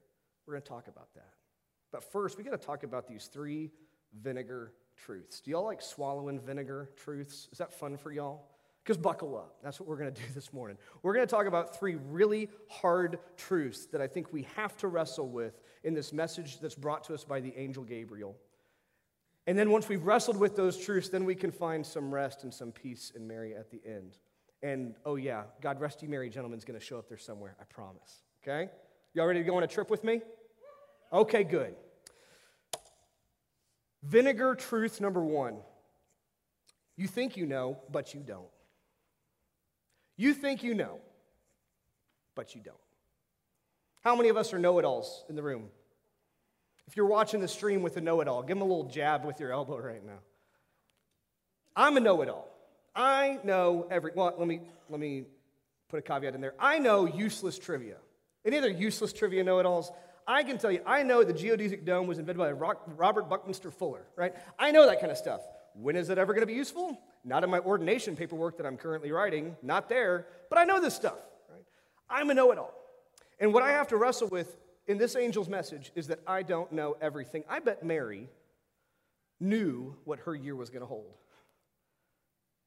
we're 0.46 0.54
going 0.54 0.62
to 0.62 0.68
talk 0.68 0.88
about 0.88 1.12
that. 1.14 1.32
But 1.92 2.04
first, 2.04 2.36
we 2.36 2.44
got 2.44 2.50
to 2.50 2.66
talk 2.66 2.82
about 2.82 3.06
these 3.06 3.26
three 3.26 3.70
vinegar 4.22 4.72
truths. 4.96 5.40
Do 5.40 5.50
y'all 5.50 5.64
like 5.64 5.82
swallowing 5.82 6.40
vinegar 6.40 6.90
truths? 6.96 7.48
Is 7.52 7.58
that 7.58 7.72
fun 7.72 7.96
for 7.96 8.12
y'all? 8.12 8.48
Because 8.82 8.96
buckle 8.96 9.36
up. 9.36 9.56
That's 9.62 9.80
what 9.80 9.88
we're 9.88 9.96
going 9.96 10.12
to 10.14 10.20
do 10.20 10.26
this 10.34 10.52
morning. 10.52 10.78
We're 11.02 11.14
going 11.14 11.26
to 11.26 11.30
talk 11.30 11.46
about 11.46 11.78
three 11.78 11.96
really 11.96 12.48
hard 12.68 13.18
truths 13.36 13.86
that 13.86 14.00
I 14.00 14.06
think 14.06 14.32
we 14.32 14.46
have 14.56 14.76
to 14.78 14.88
wrestle 14.88 15.28
with 15.28 15.60
in 15.84 15.94
this 15.94 16.12
message 16.12 16.60
that's 16.60 16.74
brought 16.74 17.04
to 17.04 17.14
us 17.14 17.24
by 17.24 17.40
the 17.40 17.52
angel 17.56 17.82
Gabriel. 17.82 18.36
And 19.48 19.56
then 19.56 19.70
once 19.70 19.88
we've 19.88 20.02
wrestled 20.02 20.36
with 20.36 20.56
those 20.56 20.76
truths, 20.76 21.08
then 21.08 21.24
we 21.24 21.34
can 21.34 21.52
find 21.52 21.86
some 21.86 22.12
rest 22.12 22.42
and 22.42 22.52
some 22.52 22.72
peace 22.72 23.12
in 23.14 23.26
Mary 23.26 23.54
at 23.54 23.70
the 23.70 23.80
end. 23.86 24.18
And 24.62 24.96
oh, 25.04 25.16
yeah, 25.16 25.44
God 25.60 25.80
rest 25.80 26.02
you, 26.02 26.08
Mary, 26.08 26.28
gentlemen's 26.28 26.64
going 26.64 26.78
to 26.78 26.84
show 26.84 26.98
up 26.98 27.08
there 27.08 27.18
somewhere, 27.18 27.56
I 27.60 27.64
promise. 27.64 28.22
Okay? 28.42 28.70
Y'all 29.16 29.26
ready 29.26 29.40
to 29.40 29.46
go 29.46 29.56
on 29.56 29.62
a 29.62 29.66
trip 29.66 29.88
with 29.88 30.04
me? 30.04 30.20
Okay, 31.10 31.42
good. 31.42 31.74
Vinegar 34.02 34.54
truth 34.54 35.00
number 35.00 35.24
one 35.24 35.56
you 36.98 37.06
think 37.06 37.34
you 37.38 37.46
know, 37.46 37.78
but 37.90 38.12
you 38.12 38.20
don't. 38.20 38.48
You 40.18 40.34
think 40.34 40.62
you 40.62 40.74
know, 40.74 40.98
but 42.34 42.54
you 42.54 42.60
don't. 42.60 42.76
How 44.02 44.14
many 44.14 44.28
of 44.28 44.36
us 44.36 44.52
are 44.52 44.58
know 44.58 44.78
it 44.78 44.84
alls 44.84 45.24
in 45.30 45.34
the 45.34 45.42
room? 45.42 45.68
If 46.86 46.94
you're 46.94 47.06
watching 47.06 47.40
the 47.40 47.48
stream 47.48 47.80
with 47.80 47.96
a 47.96 48.02
know 48.02 48.20
it 48.20 48.28
all, 48.28 48.42
give 48.42 48.58
them 48.58 48.62
a 48.62 48.64
little 48.64 48.90
jab 48.90 49.24
with 49.24 49.40
your 49.40 49.50
elbow 49.50 49.78
right 49.78 50.04
now. 50.04 50.18
I'm 51.74 51.96
a 51.96 52.00
know 52.00 52.20
it 52.20 52.28
all. 52.28 52.48
I 52.94 53.38
know 53.44 53.86
every, 53.90 54.12
well, 54.14 54.34
let 54.36 54.46
me, 54.46 54.60
let 54.90 55.00
me 55.00 55.24
put 55.88 56.00
a 56.00 56.02
caveat 56.02 56.34
in 56.34 56.42
there. 56.42 56.54
I 56.58 56.78
know 56.78 57.06
useless 57.06 57.58
trivia. 57.58 57.96
Any 58.46 58.58
other 58.58 58.70
useless 58.70 59.12
trivia 59.12 59.44
know 59.44 59.58
it 59.58 59.66
alls? 59.66 59.90
I 60.26 60.42
can 60.44 60.56
tell 60.56 60.72
you, 60.72 60.80
I 60.86 61.02
know 61.02 61.22
the 61.24 61.34
geodesic 61.34 61.84
dome 61.84 62.06
was 62.06 62.18
invented 62.18 62.38
by 62.38 62.52
Robert 62.52 63.28
Buckminster 63.28 63.70
Fuller, 63.70 64.06
right? 64.16 64.34
I 64.58 64.70
know 64.70 64.86
that 64.86 65.00
kind 65.00 65.12
of 65.12 65.18
stuff. 65.18 65.40
When 65.74 65.96
is 65.96 66.08
it 66.08 66.16
ever 66.16 66.32
going 66.32 66.42
to 66.42 66.46
be 66.46 66.54
useful? 66.54 66.98
Not 67.24 67.44
in 67.44 67.50
my 67.50 67.58
ordination 67.58 68.16
paperwork 68.16 68.56
that 68.56 68.66
I'm 68.66 68.76
currently 68.76 69.12
writing, 69.12 69.56
not 69.62 69.88
there, 69.88 70.26
but 70.48 70.58
I 70.58 70.64
know 70.64 70.80
this 70.80 70.94
stuff, 70.94 71.18
right? 71.50 71.64
I'm 72.08 72.30
a 72.30 72.34
know 72.34 72.52
it 72.52 72.58
all. 72.58 72.72
And 73.38 73.52
what 73.52 73.62
I 73.62 73.70
have 73.72 73.88
to 73.88 73.96
wrestle 73.96 74.28
with 74.28 74.56
in 74.86 74.96
this 74.96 75.16
angel's 75.16 75.48
message 75.48 75.92
is 75.94 76.06
that 76.06 76.20
I 76.26 76.42
don't 76.42 76.72
know 76.72 76.96
everything. 77.00 77.44
I 77.48 77.58
bet 77.58 77.84
Mary 77.84 78.28
knew 79.40 79.96
what 80.04 80.20
her 80.20 80.34
year 80.34 80.56
was 80.56 80.70
going 80.70 80.80
to 80.80 80.86
hold. 80.86 81.12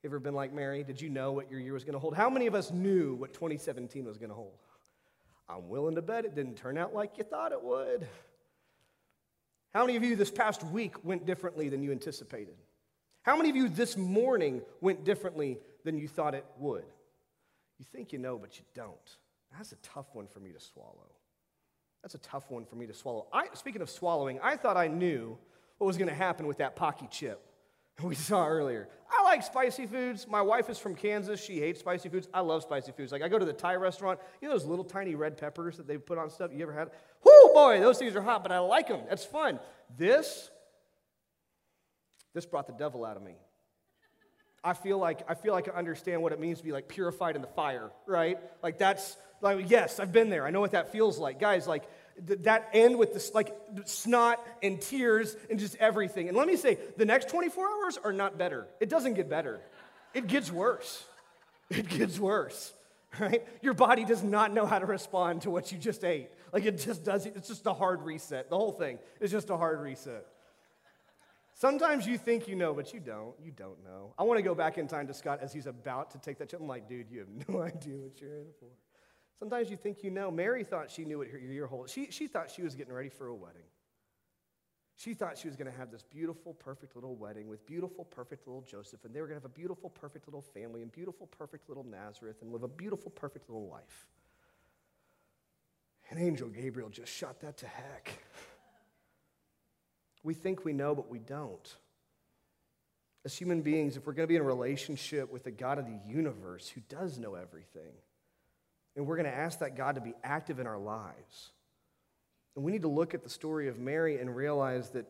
You 0.03 0.10
ever 0.10 0.20
been 0.20 0.36
like 0.36 0.53
Mary? 0.53 0.84
Did 0.84 1.01
you 1.01 1.10
know 1.10 1.32
what 1.32 1.50
your 1.50 1.60
year 1.60 1.74
was 1.74 1.84
going 1.84 1.94
to 1.94 2.00
hold? 2.00 2.15
How 2.15 2.30
many 2.30 2.48
of 2.48 2.56
us 2.56 2.72
knew 2.72 3.15
what 3.15 3.34
2017 3.34 4.06
was 4.06 4.18
going 4.18 4.30
to 4.30 4.36
hold? 4.36 4.53
I'm 5.50 5.68
willing 5.68 5.96
to 5.96 6.01
bet 6.01 6.25
it 6.25 6.36
didn't 6.36 6.56
turn 6.56 6.77
out 6.77 6.94
like 6.94 7.18
you 7.18 7.24
thought 7.24 7.51
it 7.51 7.63
would. 7.63 8.08
How 9.74 9.86
many 9.86 9.98
of 9.98 10.03
you 10.03 10.15
this 10.15 10.32
past 10.32 10.63
week 10.63 11.03
went 11.03 11.25
differently 11.25 11.70
than 11.70 11.82
you 11.82 11.91
anticipated? 11.91 12.56
How 13.24 13.36
many 13.36 13.50
of 13.50 13.56
you 13.56 13.68
this 13.68 13.98
morning 13.98 14.62
went 14.82 15.03
differently 15.03 15.60
than 15.84 15.98
you 15.98 16.08
thought 16.08 16.36
it 16.36 16.46
would? 16.60 16.86
You 17.79 17.86
think 17.91 18.13
you 18.13 18.20
know, 18.20 18.38
but 18.38 18.58
you 18.58 18.65
don't. 18.75 18.98
That's 19.56 19.72
a 19.72 19.77
tough 19.77 20.08
one 20.13 20.27
for 20.27 20.39
me 20.39 20.51
to 20.51 20.60
swallow. 20.60 21.10
That's 22.03 22.15
a 22.15 22.20
tough 22.20 22.50
one 22.50 22.65
for 22.65 22.75
me 22.75 22.86
to 22.88 22.94
swallow. 22.94 23.27
I, 23.34 23.48
speaking 23.53 23.82
of 23.82 23.89
swallowing, 23.89 24.39
I 24.41 24.56
thought 24.56 24.77
I 24.77 24.88
knew 24.88 25.38
what 25.77 25.88
was 25.88 25.98
going 25.98 26.10
to 26.10 26.15
happen 26.15 26.48
with 26.48 26.60
that 26.60 26.75
Paqui 26.75 27.10
chip 27.10 27.41
we 28.03 28.15
saw 28.15 28.48
earlier. 28.48 28.88
I 29.12 29.24
like 29.24 29.44
spicy 29.44 29.86
foods. 29.86 30.27
My 30.27 30.41
wife 30.41 30.70
is 30.70 30.77
from 30.77 30.96
Kansas. 30.96 31.44
She 31.44 31.60
hates 31.60 31.79
spicy 31.79 32.10
foods. 32.10 32.27
I 32.34 32.41
love 32.41 32.63
spicy 32.63 32.91
foods. 32.91 33.12
Like 33.12 33.22
I 33.22 33.27
go 33.27 33.39
to 33.39 33.46
the 33.46 33.53
Thai 33.53 33.75
restaurant, 33.75 34.20
you 34.41 34.48
know 34.48 34.53
those 34.53 34.65
little 34.65 34.86
tiny 34.86 35.15
red 35.15 35.38
peppers 35.38 35.77
that 35.77 35.88
they 35.88 35.98
put 35.98 36.18
on 36.18 36.29
stuff? 36.29 36.51
You 36.53 36.63
ever 36.63 36.74
had? 36.74 36.91
Whoo, 37.24 37.53
boy, 37.53 37.79
those 37.79 37.98
things 37.98 38.15
are 38.15 38.22
hot, 38.22 38.44
but 38.44 38.51
I 38.51 38.60
like 38.60 38.88
them. 38.88 39.01
That's 39.10 39.25
fun. 39.25 39.60
This, 39.98 40.50
this 42.34 42.46
brought 42.46 42.68
the 42.68 42.74
devil 42.74 43.03
out 43.03 43.18
of 43.18 43.24
me. 43.24 43.36
I 44.63 44.74
feel 44.74 44.98
like 44.98 45.22
I 45.27 45.36
feel 45.36 45.53
like 45.53 45.70
I 45.70 45.72
understand 45.72 46.22
what 46.22 46.34
it 46.34 46.39
means 46.39 46.60
to 46.60 46.63
be 46.63 46.72
like 46.72 46.88
purified 46.88 47.36
in 47.36 47.41
the 47.41 47.48
fire, 47.48 47.91
right? 48.06 48.38
Like 48.62 48.77
that's 48.77 49.18
like 49.41 49.70
yes, 49.70 50.00
I've 50.00 50.12
been 50.12 50.29
there. 50.29 50.46
I 50.46 50.51
know 50.51 50.60
what 50.60 50.72
that 50.72 50.91
feels 50.91 51.18
like. 51.18 51.39
Guys, 51.39 51.65
like 51.65 51.84
that 52.26 52.70
end 52.74 52.98
with 52.98 53.14
this 53.14 53.34
like 53.34 53.56
snot 53.86 54.46
and 54.62 54.82
tears 54.82 55.36
and 55.50 55.60
just 55.60 55.76
everything. 55.78 56.28
And 56.28 56.38
let 56.38 56.48
me 56.48 56.56
say, 56.56 56.78
the 56.98 57.06
next 57.06 57.30
24 57.30 57.68
hours 57.68 58.00
are 58.04 58.14
not 58.14 58.38
better. 58.38 58.68
It 58.80 58.90
doesn't 58.90 59.14
get 59.14 59.30
better. 59.30 59.60
It 60.14 60.28
gets 60.28 60.52
worse. 60.52 61.04
It 61.70 61.88
gets 61.88 62.20
worse. 62.20 62.74
Right? 63.20 63.48
Your 63.64 63.74
body 63.74 64.06
does 64.06 64.22
not 64.22 64.54
know 64.54 64.68
how 64.68 64.78
to 64.78 64.86
respond 64.86 65.42
to 65.42 65.50
what 65.50 65.72
you 65.72 65.80
just 65.80 66.04
ate. 66.04 66.30
Like 66.54 66.66
it 66.66 66.78
just 66.78 67.04
does 67.04 67.26
It's 67.26 67.48
just 67.48 67.66
a 67.66 67.74
hard 67.74 68.04
reset. 68.04 68.50
The 68.50 68.56
whole 68.56 68.72
thing 68.72 69.00
is 69.20 69.32
just 69.32 69.50
a 69.50 69.58
hard 69.58 69.82
reset. 69.82 70.26
Sometimes 71.56 72.08
you 72.08 72.18
think 72.18 72.48
you 72.48 72.56
know, 72.56 72.74
but 72.74 72.94
you 72.94 73.00
don't. 73.00 73.34
You 73.44 73.52
don't 73.52 73.84
know. 73.84 74.14
I 74.18 74.24
want 74.24 74.38
to 74.38 74.44
go 74.44 74.56
back 74.56 74.78
in 74.78 74.88
time 74.88 75.08
to 75.08 75.14
Scott 75.14 75.40
as 75.42 75.52
he's 75.52 75.66
about 75.66 76.12
to 76.12 76.18
take 76.20 76.38
that 76.38 76.50
chip. 76.50 76.62
I'm 76.62 76.68
like, 76.68 76.88
dude, 76.88 77.08
you 77.10 77.20
have 77.20 77.50
no 77.50 77.62
idea 77.64 77.98
what 77.98 78.22
you're 78.22 78.38
in 78.38 78.46
for. 78.60 78.68
Sometimes 79.39 79.72
you 79.72 79.77
think 79.77 80.03
you 80.03 80.12
know. 80.12 80.29
Mary 80.29 80.63
thought 80.63 80.91
she 80.91 81.05
knew 81.05 81.19
what 81.19 81.27
her 81.29 81.38
year 81.38 81.65
holds. 81.65 81.91
She, 81.91 82.12
she 82.12 82.27
thought 82.27 82.51
she 82.51 82.62
was 82.62 82.75
getting 82.75 82.93
ready 82.93 83.10
for 83.10 83.27
a 83.27 83.36
wedding. 83.36 83.63
She 84.98 85.13
thought 85.13 85.38
she 85.38 85.48
was 85.48 85.55
going 85.55 85.72
to 85.72 85.77
have 85.77 85.91
this 85.91 86.03
beautiful, 86.03 86.53
perfect 86.53 86.93
little 86.96 87.15
wedding 87.15 87.48
with 87.48 87.65
beautiful, 87.65 88.03
perfect 88.03 88.46
little 88.46 88.62
Joseph, 88.63 89.05
and 89.05 89.15
they 89.15 89.22
were 89.22 89.27
going 89.27 89.39
to 89.39 89.41
have 89.46 89.50
a 89.50 89.58
beautiful, 89.58 89.89
perfect 89.89 90.27
little 90.27 90.41
family 90.41 90.81
and 90.81 90.91
beautiful, 90.91 91.27
perfect 91.27 91.69
little 91.69 91.86
Nazareth 91.86 92.36
and 92.41 92.51
live 92.51 92.63
a 92.63 92.67
beautiful, 92.67 93.10
perfect 93.12 93.50
little 93.50 93.69
life. 93.69 94.08
And 96.10 96.19
Angel 96.19 96.50
Gabriel 96.50 96.89
just 96.89 97.13
shot 97.13 97.39
that 97.41 97.58
to 97.60 97.67
heck. 97.67 98.12
We 100.22 100.34
think 100.34 100.65
we 100.65 100.74
know, 100.74 100.93
but 100.93 101.10
we 101.10 101.19
don't. 101.19 101.77
As 103.24 103.38
human 103.38 103.62
beings, 103.62 103.96
if 103.96 104.05
we're 104.05 104.13
going 104.13 104.27
to 104.27 104.31
be 104.31 104.36
in 104.36 104.41
a 104.41 104.46
relationship 104.46 105.31
with 105.31 105.46
the 105.46 105.51
God 105.51 105.77
of 105.77 105.86
the 105.86 106.00
universe 106.05 106.67
who 106.67 106.81
does 106.89 107.17
know 107.17 107.36
everything, 107.36 107.93
and 108.96 109.05
we're 109.05 109.15
going 109.15 109.29
to 109.29 109.36
ask 109.36 109.60
that 109.60 109.75
God 109.75 109.96
to 109.96 110.01
be 110.01 110.13
active 110.24 110.60
in 110.60 110.67
our 110.67 110.77
lives, 110.77 111.51
and 112.55 112.65
we 112.65 112.72
need 112.72 112.81
to 112.81 112.89
look 112.89 113.13
at 113.13 113.24
the 113.24 113.29
story 113.29 113.67
of 113.67 113.79
Mary 113.79 114.19
and 114.19 114.36
realize 114.36 114.89
that 114.91 115.05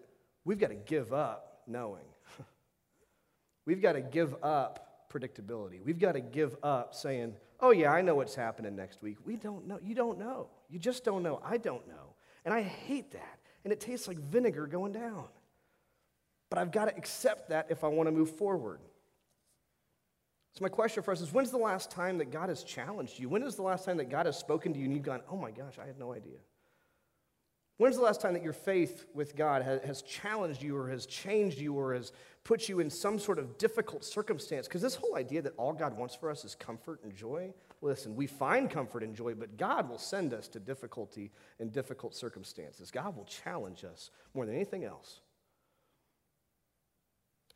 we've 0.46 0.60
got 0.60 0.70
to 0.70 0.76
give 0.76 1.14
up 1.14 1.62
knowing. 1.68 2.06
we've 3.66 3.82
got 3.82 3.94
to 3.94 4.02
give 4.02 4.36
up 4.44 5.08
predictability. 5.12 5.84
We've 5.84 6.00
got 6.00 6.14
to 6.14 6.20
give 6.20 6.56
up 6.62 6.94
saying, 6.94 7.34
oh, 7.60 7.72
yeah, 7.72 7.92
I 7.92 8.02
know 8.02 8.16
what's 8.16 8.36
happening 8.36 8.76
next 8.76 9.02
week. 9.02 9.18
We 9.26 9.36
don't 9.36 9.68
know. 9.68 9.80
You 9.84 9.96
don't 9.96 10.20
know. 10.20 10.48
You 10.70 10.80
just 10.80 11.04
don't 11.04 11.24
know. 11.24 11.42
I 11.44 11.58
don't 11.58 11.88
know. 11.88 12.14
And 12.46 12.54
I 12.54 12.62
hate 12.62 13.12
that. 13.12 13.40
And 13.64 13.74
it 13.74 13.80
tastes 13.80 14.08
like 14.08 14.18
vinegar 14.18 14.68
going 14.68 14.94
down. 14.94 15.26
But 16.50 16.60
I've 16.60 16.72
got 16.72 16.86
to 16.86 16.96
accept 16.96 17.50
that 17.50 17.68
if 17.70 17.84
I 17.84 17.88
want 17.88 18.08
to 18.08 18.12
move 18.12 18.32
forward. 18.38 18.80
So, 20.54 20.64
my 20.64 20.70
question 20.70 21.04
for 21.04 21.12
us 21.12 21.22
is 21.22 21.32
when's 21.32 21.52
the 21.52 21.58
last 21.58 21.92
time 21.92 22.18
that 22.18 22.32
God 22.32 22.50
has 22.50 22.64
challenged 22.64 23.20
you? 23.20 23.30
When 23.30 23.44
is 23.44 23.56
the 23.56 23.62
last 23.62 23.86
time 23.86 23.98
that 23.98 24.10
God 24.10 24.26
has 24.26 24.38
spoken 24.38 24.74
to 24.74 24.80
you 24.80 24.86
and 24.86 24.94
you've 24.94 25.04
gone, 25.04 25.22
oh 25.30 25.38
my 25.38 25.52
gosh, 25.52 25.78
I 25.82 25.86
had 25.86 26.00
no 26.00 26.14
idea? 26.14 26.40
When's 27.80 27.96
the 27.96 28.02
last 28.02 28.20
time 28.20 28.34
that 28.34 28.44
your 28.44 28.52
faith 28.52 29.06
with 29.14 29.38
God 29.38 29.62
has, 29.62 30.02
challenged 30.02 30.62
you 30.62 30.76
or 30.76 30.90
has 30.90 31.06
changed 31.06 31.60
you 31.60 31.76
or 31.76 31.94
has 31.94 32.12
put 32.44 32.68
you 32.68 32.82
in 32.82 32.90
some 32.90 33.18
sort 33.18 33.40
of 33.40 33.58
difficult 33.58 34.04
circumstance? 34.04 34.68
Because 34.68 34.82
this 34.82 34.96
whole 34.96 35.16
idea 35.16 35.42
that 35.44 35.54
all 35.56 35.72
God 35.72 35.98
wants 35.98 36.14
for 36.14 36.30
us 36.30 36.44
is 36.44 36.56
comfort 36.56 37.00
and 37.06 37.16
joy, 37.16 37.54
listen, 37.82 38.18
we 38.18 38.28
find 38.28 38.70
comfort 38.70 39.02
and 39.02 39.16
joy, 39.16 39.34
but 39.34 39.56
God 39.56 39.88
will 39.88 39.98
send 39.98 40.34
us 40.34 40.50
to 40.50 40.60
difficulty 40.60 41.32
and 41.62 41.72
difficult 41.72 42.14
circumstances. 42.14 42.92
God 42.92 43.16
will 43.16 43.24
challenge 43.24 43.86
us 43.86 44.12
more 44.34 44.46
than 44.46 44.56
anything 44.56 44.84
else. 44.84 45.22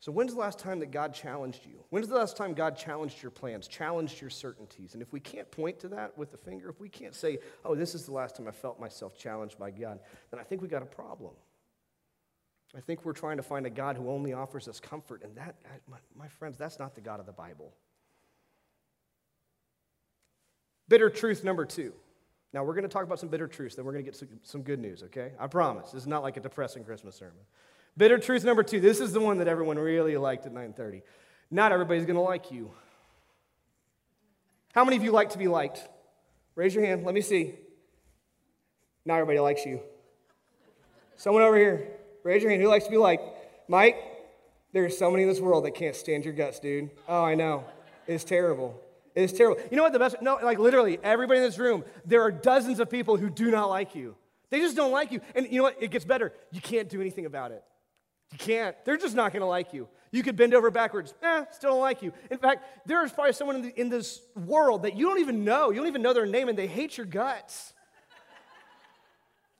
So, 0.04 0.12
when's 0.12 0.34
the 0.34 0.38
last 0.38 0.58
time 0.58 0.80
that 0.80 0.90
God 0.90 1.14
challenged 1.14 1.64
you? 1.64 1.82
When's 1.88 2.08
the 2.08 2.16
last 2.16 2.36
time 2.36 2.52
God 2.52 2.76
challenged 2.76 3.22
your 3.22 3.30
plans, 3.30 3.66
challenged 3.66 4.20
your 4.20 4.28
certainties? 4.28 4.92
And 4.92 5.00
if 5.00 5.14
we 5.14 5.18
can't 5.18 5.50
point 5.50 5.78
to 5.78 5.88
that 5.88 6.18
with 6.18 6.30
the 6.30 6.36
finger, 6.36 6.68
if 6.68 6.78
we 6.78 6.90
can't 6.90 7.14
say, 7.14 7.38
oh, 7.64 7.74
this 7.74 7.94
is 7.94 8.04
the 8.04 8.12
last 8.12 8.36
time 8.36 8.46
I 8.46 8.50
felt 8.50 8.78
myself 8.78 9.16
challenged 9.16 9.58
by 9.58 9.70
God, 9.70 10.00
then 10.30 10.38
I 10.38 10.42
think 10.42 10.60
we 10.60 10.68
got 10.68 10.82
a 10.82 10.84
problem. 10.84 11.30
I 12.76 12.80
think 12.80 13.06
we're 13.06 13.14
trying 13.14 13.38
to 13.38 13.42
find 13.42 13.64
a 13.64 13.70
God 13.70 13.96
who 13.96 14.10
only 14.10 14.34
offers 14.34 14.68
us 14.68 14.78
comfort. 14.78 15.22
And 15.24 15.34
that, 15.36 15.54
my, 15.90 15.96
my 16.14 16.28
friends, 16.28 16.58
that's 16.58 16.78
not 16.78 16.94
the 16.94 17.00
God 17.00 17.18
of 17.18 17.24
the 17.24 17.32
Bible. 17.32 17.72
Bitter 20.86 21.08
truth 21.08 21.44
number 21.44 21.64
two. 21.64 21.94
Now, 22.52 22.62
we're 22.62 22.74
going 22.74 22.82
to 22.82 22.90
talk 22.90 23.04
about 23.04 23.20
some 23.20 23.30
bitter 23.30 23.48
truths, 23.48 23.74
then 23.74 23.86
we're 23.86 23.92
going 23.92 24.04
to 24.04 24.10
get 24.10 24.18
some, 24.18 24.28
some 24.42 24.62
good 24.62 24.80
news, 24.80 25.02
okay? 25.04 25.32
I 25.40 25.46
promise. 25.46 25.92
This 25.92 26.02
is 26.02 26.06
not 26.06 26.22
like 26.22 26.36
a 26.36 26.40
depressing 26.40 26.84
Christmas 26.84 27.16
sermon. 27.16 27.40
Bitter 27.96 28.18
truth 28.18 28.44
number 28.44 28.62
two. 28.62 28.80
This 28.80 29.00
is 29.00 29.12
the 29.12 29.20
one 29.20 29.38
that 29.38 29.48
everyone 29.48 29.78
really 29.78 30.16
liked 30.16 30.46
at 30.46 30.52
9:30. 30.52 31.02
Not 31.50 31.72
everybody's 31.72 32.06
going 32.06 32.16
to 32.16 32.22
like 32.22 32.50
you. 32.50 32.70
How 34.74 34.84
many 34.84 34.96
of 34.96 35.04
you 35.04 35.12
like 35.12 35.30
to 35.30 35.38
be 35.38 35.46
liked? 35.46 35.88
Raise 36.56 36.74
your 36.74 36.84
hand. 36.84 37.04
Let 37.04 37.14
me 37.14 37.20
see. 37.20 37.54
Not 39.04 39.14
everybody 39.14 39.38
likes 39.38 39.64
you. 39.64 39.80
Someone 41.16 41.42
over 41.42 41.56
here. 41.56 41.88
Raise 42.24 42.42
your 42.42 42.50
hand. 42.50 42.62
Who 42.62 42.68
likes 42.68 42.86
to 42.86 42.90
be 42.90 42.96
liked? 42.96 43.22
Mike, 43.68 43.96
there 44.72 44.84
are 44.84 44.90
so 44.90 45.10
many 45.10 45.22
in 45.22 45.28
this 45.28 45.40
world 45.40 45.64
that 45.64 45.74
can't 45.74 45.94
stand 45.94 46.24
your 46.24 46.34
guts, 46.34 46.58
dude. 46.58 46.90
Oh, 47.08 47.22
I 47.22 47.36
know. 47.36 47.64
It's 48.08 48.24
terrible. 48.24 48.80
It's 49.14 49.32
terrible. 49.32 49.62
You 49.70 49.76
know 49.76 49.84
what 49.84 49.92
the 49.92 49.98
best? 50.00 50.20
No, 50.20 50.38
like 50.42 50.58
literally, 50.58 50.98
everybody 51.04 51.38
in 51.38 51.44
this 51.44 51.58
room, 51.58 51.84
there 52.04 52.22
are 52.22 52.32
dozens 52.32 52.80
of 52.80 52.90
people 52.90 53.16
who 53.16 53.30
do 53.30 53.50
not 53.50 53.68
like 53.68 53.94
you. 53.94 54.16
They 54.50 54.58
just 54.58 54.74
don't 54.74 54.90
like 54.90 55.12
you. 55.12 55.20
And 55.34 55.46
you 55.46 55.58
know 55.58 55.64
what? 55.64 55.80
It 55.80 55.90
gets 55.92 56.04
better. 56.04 56.32
You 56.50 56.60
can't 56.60 56.88
do 56.88 57.00
anything 57.00 57.26
about 57.26 57.52
it. 57.52 57.62
You 58.32 58.38
can't. 58.38 58.76
They're 58.84 58.96
just 58.96 59.14
not 59.14 59.32
going 59.32 59.42
to 59.42 59.46
like 59.46 59.72
you. 59.72 59.88
You 60.10 60.22
could 60.22 60.36
bend 60.36 60.54
over 60.54 60.70
backwards. 60.70 61.12
Eh, 61.22 61.44
still 61.50 61.72
don't 61.72 61.80
like 61.80 62.02
you. 62.02 62.12
In 62.30 62.38
fact, 62.38 62.64
there 62.86 63.04
is 63.04 63.12
probably 63.12 63.32
someone 63.32 63.56
in, 63.56 63.62
the, 63.62 63.80
in 63.80 63.88
this 63.88 64.20
world 64.36 64.84
that 64.84 64.96
you 64.96 65.06
don't 65.06 65.18
even 65.18 65.44
know. 65.44 65.70
You 65.70 65.78
don't 65.78 65.88
even 65.88 66.02
know 66.02 66.12
their 66.12 66.26
name, 66.26 66.48
and 66.48 66.56
they 66.56 66.66
hate 66.66 66.96
your 66.96 67.06
guts. 67.06 67.72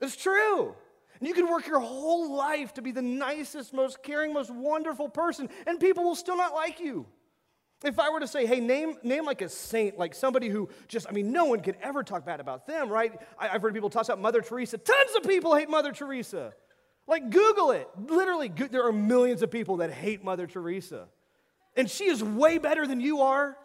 it's 0.00 0.16
true. 0.16 0.74
And 1.18 1.28
you 1.28 1.34
can 1.34 1.48
work 1.48 1.66
your 1.66 1.80
whole 1.80 2.36
life 2.36 2.74
to 2.74 2.82
be 2.82 2.92
the 2.92 3.02
nicest, 3.02 3.72
most 3.72 4.02
caring, 4.02 4.32
most 4.32 4.50
wonderful 4.50 5.08
person, 5.08 5.48
and 5.66 5.80
people 5.80 6.04
will 6.04 6.14
still 6.14 6.36
not 6.36 6.54
like 6.54 6.80
you. 6.80 7.06
If 7.84 7.98
I 7.98 8.08
were 8.10 8.20
to 8.20 8.26
say, 8.26 8.46
hey, 8.46 8.60
name, 8.60 8.96
name 9.02 9.26
like 9.26 9.42
a 9.42 9.48
saint, 9.48 9.98
like 9.98 10.14
somebody 10.14 10.48
who 10.48 10.68
just, 10.88 11.06
I 11.08 11.12
mean, 11.12 11.32
no 11.32 11.44
one 11.44 11.60
could 11.60 11.76
ever 11.82 12.02
talk 12.02 12.24
bad 12.24 12.40
about 12.40 12.66
them, 12.66 12.88
right? 12.88 13.12
I, 13.38 13.48
have 13.48 13.60
heard 13.60 13.74
people 13.74 13.90
toss 13.90 14.08
out 14.08 14.20
Mother 14.20 14.40
Teresa. 14.40 14.78
Tons 14.78 15.16
of 15.16 15.24
people 15.24 15.54
hate 15.54 15.68
Mother 15.68 15.92
Teresa. 15.92 16.54
Like, 17.06 17.30
Google 17.30 17.72
it. 17.72 17.88
Literally, 18.08 18.48
there 18.48 18.86
are 18.86 18.92
millions 18.92 19.42
of 19.42 19.50
people 19.50 19.78
that 19.78 19.90
hate 19.90 20.24
Mother 20.24 20.46
Teresa. 20.46 21.06
And 21.76 21.90
she 21.90 22.04
is 22.04 22.22
way 22.22 22.58
better 22.58 22.86
than 22.86 23.00
you 23.00 23.20
are. 23.22 23.56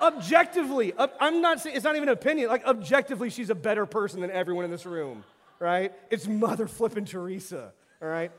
objectively, 0.00 0.92
I'm 0.98 1.40
not 1.40 1.60
saying 1.60 1.76
it's 1.76 1.84
not 1.84 1.96
even 1.96 2.08
an 2.08 2.14
opinion. 2.14 2.48
Like, 2.48 2.64
objectively, 2.64 3.30
she's 3.30 3.50
a 3.50 3.54
better 3.54 3.86
person 3.86 4.20
than 4.20 4.30
everyone 4.30 4.64
in 4.64 4.70
this 4.70 4.86
room, 4.86 5.24
right? 5.58 5.92
It's 6.10 6.26
Mother 6.26 6.66
flipping 6.66 7.04
Teresa, 7.04 7.72
all 8.02 8.08
right? 8.08 8.32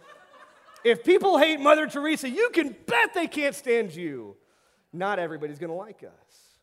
If 0.84 1.04
people 1.04 1.38
hate 1.38 1.60
Mother 1.60 1.88
Teresa, 1.88 2.28
you 2.30 2.50
can 2.52 2.76
bet 2.88 3.14
they 3.14 3.28
can't 3.28 3.56
stand 3.56 3.94
you. 3.94 4.36
Not 4.92 5.20
everybody's 5.20 5.60
gonna 5.60 5.76
like 5.76 6.04
us. 6.04 6.60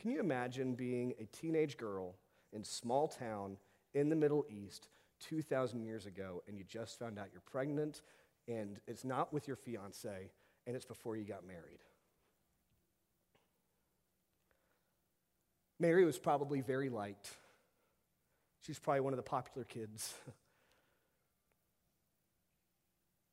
Can 0.00 0.10
you 0.10 0.20
imagine 0.20 0.74
being 0.74 1.14
a 1.20 1.24
teenage 1.26 1.76
girl 1.76 2.16
in 2.52 2.64
small 2.64 3.08
town 3.08 3.58
in 3.92 4.08
the 4.08 4.16
Middle 4.16 4.46
East 4.48 4.88
2,000 5.20 5.82
years 5.82 6.06
ago 6.06 6.42
and 6.46 6.58
you 6.58 6.64
just 6.64 6.98
found 6.98 7.18
out 7.18 7.28
you're 7.32 7.40
pregnant 7.40 8.02
and 8.48 8.78
it's 8.86 9.04
not 9.04 9.32
with 9.32 9.46
your 9.46 9.56
fiance 9.56 10.30
and 10.66 10.76
it's 10.76 10.84
before 10.84 11.16
you 11.16 11.24
got 11.24 11.46
married. 11.46 11.80
Mary 15.78 16.04
was 16.04 16.18
probably 16.18 16.60
very 16.60 16.88
liked. 16.88 17.30
She's 18.62 18.78
probably 18.78 19.00
one 19.00 19.12
of 19.12 19.18
the 19.18 19.22
popular 19.22 19.64
kids. 19.64 20.14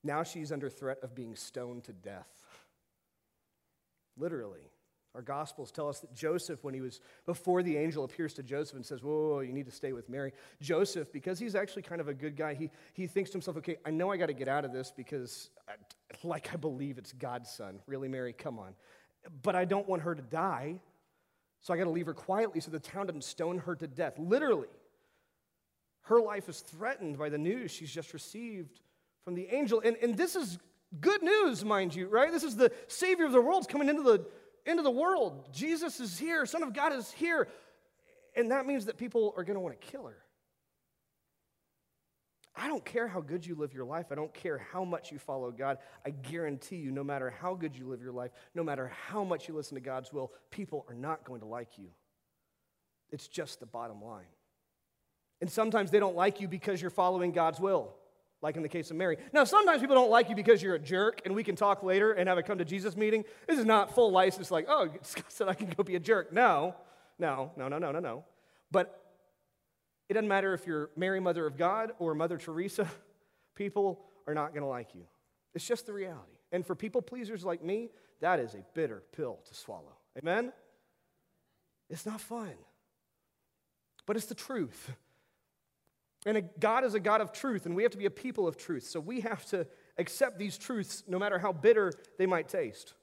now 0.03 0.23
she's 0.23 0.51
under 0.51 0.69
threat 0.69 0.99
of 1.01 1.15
being 1.15 1.35
stoned 1.35 1.85
to 1.85 1.93
death. 1.93 2.27
Literally. 4.17 4.69
Our 5.15 5.21
Gospels 5.21 5.71
tell 5.71 5.87
us 5.87 5.99
that 5.99 6.15
Joseph, 6.15 6.63
when 6.63 6.73
he 6.73 6.81
was 6.81 6.99
before 7.27 7.61
the 7.61 7.77
angel 7.77 8.03
appears 8.03 8.33
to 8.33 8.43
Joseph 8.43 8.75
and 8.75 8.85
says, 8.85 9.03
whoa, 9.03 9.11
whoa, 9.11 9.29
whoa, 9.29 9.39
you 9.41 9.53
need 9.53 9.67
to 9.67 9.71
stay 9.71 9.93
with 9.93 10.09
Mary. 10.09 10.33
Joseph, 10.59 11.11
because 11.13 11.37
he's 11.37 11.53
actually 11.53 11.83
kind 11.83 12.01
of 12.01 12.07
a 12.07 12.15
good 12.15 12.35
guy, 12.35 12.55
he, 12.55 12.71
he 12.93 13.05
thinks 13.05 13.29
to 13.29 13.35
himself, 13.35 13.57
okay, 13.57 13.77
I 13.85 13.91
know 13.91 14.11
I 14.11 14.17
got 14.17 14.27
to 14.27 14.33
get 14.33 14.47
out 14.47 14.65
of 14.65 14.73
this 14.73 14.91
because, 14.95 15.51
I, 15.67 15.73
like, 16.23 16.51
I 16.51 16.57
believe 16.57 16.97
it's 16.97 17.13
God's 17.13 17.51
son. 17.51 17.79
Really, 17.85 18.07
Mary, 18.07 18.33
come 18.33 18.57
on. 18.57 18.73
But 19.43 19.55
I 19.55 19.65
don't 19.65 19.87
want 19.87 20.01
her 20.01 20.15
to 20.15 20.21
die, 20.21 20.79
so 21.61 21.73
I 21.73 21.77
got 21.77 21.83
to 21.83 21.91
leave 21.91 22.07
her 22.07 22.15
quietly 22.15 22.59
so 22.59 22.71
the 22.71 22.79
town 22.79 23.05
doesn't 23.05 23.23
stone 23.23 23.59
her 23.59 23.75
to 23.75 23.87
death. 23.87 24.17
Literally, 24.17 24.67
her 26.01 26.19
life 26.19 26.49
is 26.49 26.59
threatened 26.59 27.19
by 27.19 27.29
the 27.29 27.37
news 27.37 27.69
she's 27.69 27.91
just 27.91 28.13
received 28.13 28.79
from 29.23 29.35
the 29.35 29.47
angel. 29.53 29.79
And, 29.85 29.95
and 30.01 30.17
this 30.17 30.35
is 30.35 30.57
good 30.99 31.21
news, 31.21 31.63
mind 31.63 31.95
you, 31.95 32.07
right? 32.07 32.31
This 32.31 32.43
is 32.43 32.55
the 32.55 32.71
Savior 32.87 33.25
of 33.25 33.31
the 33.31 33.41
world 33.41 33.69
coming 33.69 33.89
into 33.89 34.03
the 34.03 34.25
into 34.65 34.83
the 34.83 34.91
world. 34.91 35.49
Jesus 35.51 35.99
is 35.99 36.17
here, 36.17 36.45
Son 36.45 36.63
of 36.63 36.73
God 36.73 36.93
is 36.93 37.11
here. 37.11 37.47
And 38.35 38.51
that 38.51 38.65
means 38.65 38.85
that 38.85 38.97
people 38.97 39.33
are 39.37 39.43
going 39.43 39.55
to 39.55 39.59
want 39.59 39.79
to 39.79 39.87
kill 39.87 40.05
her. 40.05 40.17
I 42.55 42.67
don't 42.67 42.85
care 42.85 43.07
how 43.07 43.21
good 43.21 43.45
you 43.45 43.55
live 43.55 43.73
your 43.73 43.85
life. 43.85 44.07
I 44.11 44.15
don't 44.15 44.33
care 44.33 44.59
how 44.71 44.83
much 44.83 45.11
you 45.11 45.17
follow 45.17 45.49
God. 45.51 45.79
I 46.05 46.11
guarantee 46.11 46.75
you, 46.75 46.91
no 46.91 47.03
matter 47.03 47.31
how 47.31 47.55
good 47.55 47.75
you 47.75 47.87
live 47.87 48.01
your 48.01 48.11
life, 48.11 48.31
no 48.53 48.63
matter 48.63 48.91
how 49.07 49.23
much 49.23 49.47
you 49.47 49.55
listen 49.55 49.75
to 49.75 49.81
God's 49.81 50.13
will, 50.13 50.31
people 50.51 50.85
are 50.87 50.93
not 50.93 51.23
going 51.23 51.39
to 51.41 51.47
like 51.47 51.79
you. 51.79 51.89
It's 53.11 53.27
just 53.27 53.59
the 53.59 53.65
bottom 53.65 54.03
line. 54.03 54.25
And 55.41 55.51
sometimes 55.51 55.89
they 55.89 55.99
don't 55.99 56.15
like 56.15 56.41
you 56.41 56.47
because 56.47 56.79
you're 56.79 56.91
following 56.91 57.31
God's 57.31 57.59
will 57.59 57.95
like 58.43 58.57
in 58.57 58.61
the 58.61 58.69
case 58.69 58.91
of 58.91 58.97
Mary. 58.97 59.17
Now, 59.31 59.45
sometimes 59.45 59.79
people 59.81 59.95
don't 59.95 60.11
like 60.11 60.29
you 60.29 60.35
because 60.35 60.61
you're 60.61 60.75
a 60.75 60.79
jerk, 60.79 61.21
and 61.25 61.33
we 61.33 61.43
can 61.43 61.55
talk 61.55 61.81
later 61.81 62.11
and 62.11 62.27
have 62.27 62.37
a 62.37 62.43
come 62.43 62.57
to 62.57 62.65
Jesus 62.65 62.97
meeting. 62.97 63.23
This 63.47 63.57
is 63.57 63.65
not 63.65 63.95
full 63.95 64.11
license, 64.11 64.51
like, 64.51 64.65
oh, 64.67 64.89
Scott 65.01 65.31
said 65.31 65.47
I 65.47 65.53
can 65.53 65.69
go 65.69 65.81
be 65.81 65.95
a 65.95 65.99
jerk. 65.99 66.33
No, 66.33 66.75
no, 67.17 67.51
no, 67.55 67.69
no, 67.69 67.79
no, 67.79 67.91
no, 67.91 67.99
no. 67.99 68.25
But 68.69 69.01
it 70.09 70.13
doesn't 70.13 70.27
matter 70.27 70.53
if 70.53 70.67
you're 70.67 70.89
Mary, 70.97 71.21
Mother 71.21 71.47
of 71.47 71.57
God, 71.57 71.93
or 71.99 72.13
Mother 72.13 72.37
Teresa, 72.37 72.87
people 73.55 74.05
are 74.27 74.33
not 74.33 74.49
going 74.49 74.63
to 74.63 74.67
like 74.67 74.93
you. 74.93 75.03
It's 75.55 75.65
just 75.65 75.85
the 75.85 75.93
reality. 75.93 76.33
And 76.51 76.65
for 76.65 76.75
people 76.75 77.01
pleasers 77.01 77.45
like 77.45 77.63
me, 77.63 77.89
that 78.19 78.39
is 78.39 78.53
a 78.55 78.63
bitter 78.73 79.03
pill 79.15 79.39
to 79.47 79.55
swallow. 79.55 79.95
Amen? 80.17 80.51
It's 81.89 82.05
not 82.05 82.19
fun. 82.19 82.53
but 84.05 84.17
it's 84.17 84.25
the 84.25 84.35
truth. 84.35 84.91
And 86.25 86.49
God 86.59 86.85
is 86.85 86.93
a 86.93 86.99
God 86.99 87.21
of 87.21 87.33
truth, 87.33 87.65
and 87.65 87.75
we 87.75 87.83
have 87.83 87.91
to 87.91 87.97
be 87.97 88.05
a 88.05 88.11
people 88.11 88.47
of 88.47 88.55
truth. 88.55 88.83
So 88.83 88.99
we 88.99 89.21
have 89.21 89.45
to 89.47 89.67
accept 89.97 90.39
these 90.39 90.57
truths 90.57 91.03
no 91.07 91.19
matter 91.19 91.37
how 91.37 91.51
bitter 91.51 91.91
they 92.17 92.25
might 92.25 92.47
taste. 92.47 92.93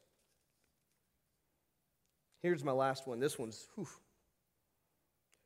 Here's 2.42 2.64
my 2.64 2.72
last 2.72 3.06
one. 3.06 3.20
This 3.20 3.38
one's 3.38 3.68
whew. 3.74 3.86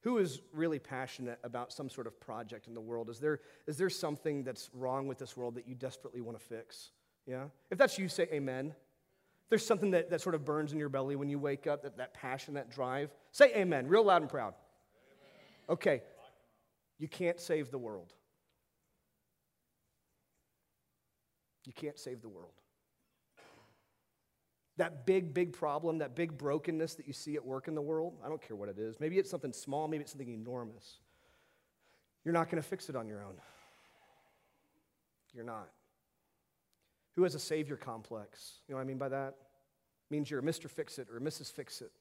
Who 0.03 0.19
is 0.19 0.43
really 0.53 0.79
passionate 0.79 1.39
about 1.43 1.73
some 1.73 1.89
sort 1.89 2.07
of 2.07 2.21
project 2.21 2.69
in 2.69 2.75
the 2.75 2.81
world? 2.81 3.09
Is 3.09 3.19
there, 3.19 3.41
is 3.67 3.79
there 3.79 3.89
something 3.89 4.45
that's 4.45 4.69
wrong 4.75 5.09
with 5.09 5.19
this 5.19 5.35
world 5.35 5.55
that 5.55 5.67
you 5.67 5.75
desperately 5.75 6.21
want 6.21 6.39
to 6.39 6.45
fix? 6.45 6.91
Yeah? 7.27 7.45
If 7.71 7.79
that's 7.79 7.99
you, 7.99 8.09
say 8.09 8.29
amen. 8.31 8.67
If 8.67 9.49
there's 9.49 9.67
something 9.67 9.93
that, 9.93 10.11
that 10.11 10.21
sort 10.21 10.35
of 10.35 10.45
burns 10.45 10.75
in 10.75 10.79
your 10.79 10.91
belly 10.91 11.17
when 11.17 11.31
you 11.31 11.39
wake 11.39 11.67
up, 11.67 11.83
that, 11.83 11.97
that 11.97 12.13
passion, 12.13 12.55
that 12.55 12.71
drive, 12.71 13.15
say 13.33 13.51
amen, 13.57 13.89
real 13.89 14.05
loud 14.05 14.21
and 14.21 14.31
proud. 14.31 14.55
Okay. 15.71 16.03
You 17.05 17.09
can't 17.09 17.39
save 17.39 17.71
the 17.71 17.77
world. 17.77 18.15
You 21.67 21.73
can't 21.75 21.99
save 21.99 22.23
the 22.23 22.31
world. 22.31 22.55
That 24.79 25.05
big, 25.05 25.35
big 25.35 25.53
problem, 25.53 25.99
that 25.99 26.17
big 26.17 26.39
brokenness 26.39 26.95
that 26.95 27.07
you 27.07 27.13
see 27.13 27.35
at 27.35 27.45
work 27.45 27.69
in 27.69 27.75
the 27.75 27.83
world, 27.83 28.15
I 28.25 28.31
don't 28.31 28.41
care 28.41 28.57
what 28.57 28.71
it 28.71 28.79
is. 28.79 28.99
Maybe 29.01 29.19
it's 29.19 29.29
something 29.29 29.53
small, 29.53 29.87
maybe 29.87 30.01
it's 30.01 30.13
something 30.13 30.31
enormous. 30.31 30.97
You're 32.25 32.33
not 32.33 32.49
going 32.49 32.63
to 32.63 32.67
fix 32.67 32.89
it 32.89 32.97
on 32.97 33.07
your 33.07 33.23
own. 33.23 33.35
You're 35.35 35.45
not. 35.45 35.69
Who 37.17 37.25
has 37.25 37.35
a 37.35 37.39
savior 37.39 37.77
complex? 37.77 38.61
You 38.67 38.73
know 38.73 38.79
what 38.79 38.85
I 38.85 38.87
mean 38.87 38.97
by 38.97 39.11
that? 39.11 39.35
It 40.09 40.11
means 40.11 40.31
you're 40.31 40.41
a 40.41 40.43
Mr. 40.43 40.71
Fix 40.71 40.99
It 40.99 41.09
or 41.11 41.19
a 41.19 41.21
Mrs. 41.21 41.53
Fix 41.53 41.83
It. 41.83 41.93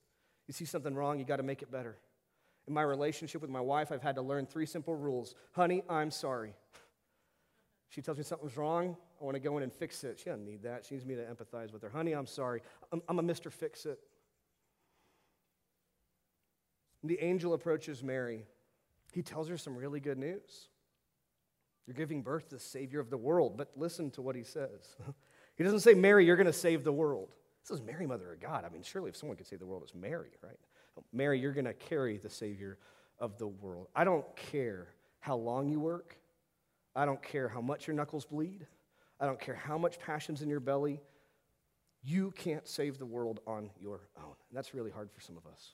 You 0.48 0.54
see 0.54 0.64
something 0.64 0.96
wrong, 0.96 1.20
you 1.20 1.26
got 1.26 1.38
to 1.38 1.44
make 1.44 1.62
it 1.62 1.70
better. 1.70 1.98
In 2.68 2.74
my 2.74 2.82
relationship 2.82 3.42
with 3.42 3.50
my 3.50 3.62
wife, 3.62 3.92
I've 3.92 4.02
had 4.02 4.16
to 4.16 4.22
learn 4.22 4.46
three 4.46 4.66
simple 4.66 4.96
rules 4.96 5.36
Honey, 5.52 5.84
I'm 5.90 6.12
sorry. 6.12 6.54
She 7.90 8.02
tells 8.02 8.18
me 8.18 8.24
something's 8.24 8.58
wrong, 8.58 8.98
I 9.22 9.24
want 9.24 9.36
to 9.36 9.40
go 9.40 9.56
in 9.58 9.64
and 9.64 9.72
fix 9.72 10.04
it. 10.04 10.18
She 10.18 10.26
doesn't 10.26 10.44
need 10.44 10.64
that. 10.64 10.84
She 10.84 10.96
needs 10.96 11.06
me 11.06 11.16
to 11.16 11.22
empathize 11.22 11.72
with 11.72 11.84
her. 11.84 11.90
Honey, 11.90 12.14
I'm 12.14 12.26
sorry. 12.26 12.62
I'm, 12.92 13.04
I'm 13.08 13.20
a 13.20 13.24
Mr. 13.24 13.52
Fix 13.52 13.86
It. 13.86 14.00
The 17.04 17.22
angel 17.22 17.54
approaches 17.54 18.02
Mary. 18.02 18.46
He 19.14 19.22
tells 19.22 19.48
her 19.48 19.58
some 19.58 19.76
really 19.76 20.00
good 20.00 20.18
news. 20.18 20.70
You're 21.86 21.96
giving 21.96 22.22
birth 22.22 22.50
to 22.50 22.56
the 22.56 22.62
Savior 22.62 23.00
of 23.00 23.10
the 23.10 23.18
world, 23.18 23.58
but 23.58 23.72
listen 23.76 24.10
to 24.12 24.22
what 24.22 24.36
he 24.36 24.44
says. 24.44 24.96
he 25.56 25.64
doesn't 25.64 25.82
say, 25.82 25.94
Mary, 25.94 26.26
you're 26.26 26.38
going 26.38 26.48
to 26.48 26.54
save 26.54 26.84
the 26.84 26.94
world. 26.94 27.34
This 27.62 27.80
is 27.80 27.86
Mary, 27.86 28.08
Mother 28.08 28.34
of 28.34 28.40
God. 28.40 28.66
I 28.66 28.70
mean, 28.70 28.84
surely 28.84 29.10
if 29.10 29.16
someone 29.16 29.38
could 29.38 29.48
save 29.48 29.60
the 29.60 29.66
world, 29.66 29.84
it's 29.84 29.94
Mary, 29.94 30.32
right? 30.42 30.60
Mary, 31.12 31.40
you're 31.40 31.54
going 31.54 31.66
to 31.66 31.74
carry 31.74 32.18
the 32.18 32.30
Savior 32.30 32.78
of 33.20 33.38
the 33.38 33.48
world. 33.48 33.88
I 33.96 34.04
don't 34.04 34.26
care 34.36 34.88
how 35.20 35.36
long 35.36 35.70
you 35.70 35.80
work. 35.80 36.18
I 36.96 37.06
don't 37.06 37.22
care 37.22 37.48
how 37.48 37.62
much 37.62 37.88
your 37.88 37.96
knuckles 37.96 38.26
bleed. 38.26 38.68
I 39.20 39.26
don't 39.26 39.40
care 39.40 39.56
how 39.56 39.78
much 39.78 40.00
passion's 40.00 40.42
in 40.42 40.50
your 40.50 40.60
belly. 40.60 41.00
You 42.04 42.32
can't 42.32 42.68
save 42.68 42.98
the 42.98 43.06
world 43.06 43.40
on 43.48 43.70
your 43.80 44.02
own. 44.18 44.36
And 44.50 44.58
that's 44.58 44.74
really 44.74 44.92
hard 44.92 45.12
for 45.12 45.22
some 45.22 45.38
of 45.38 45.46
us. 45.48 45.74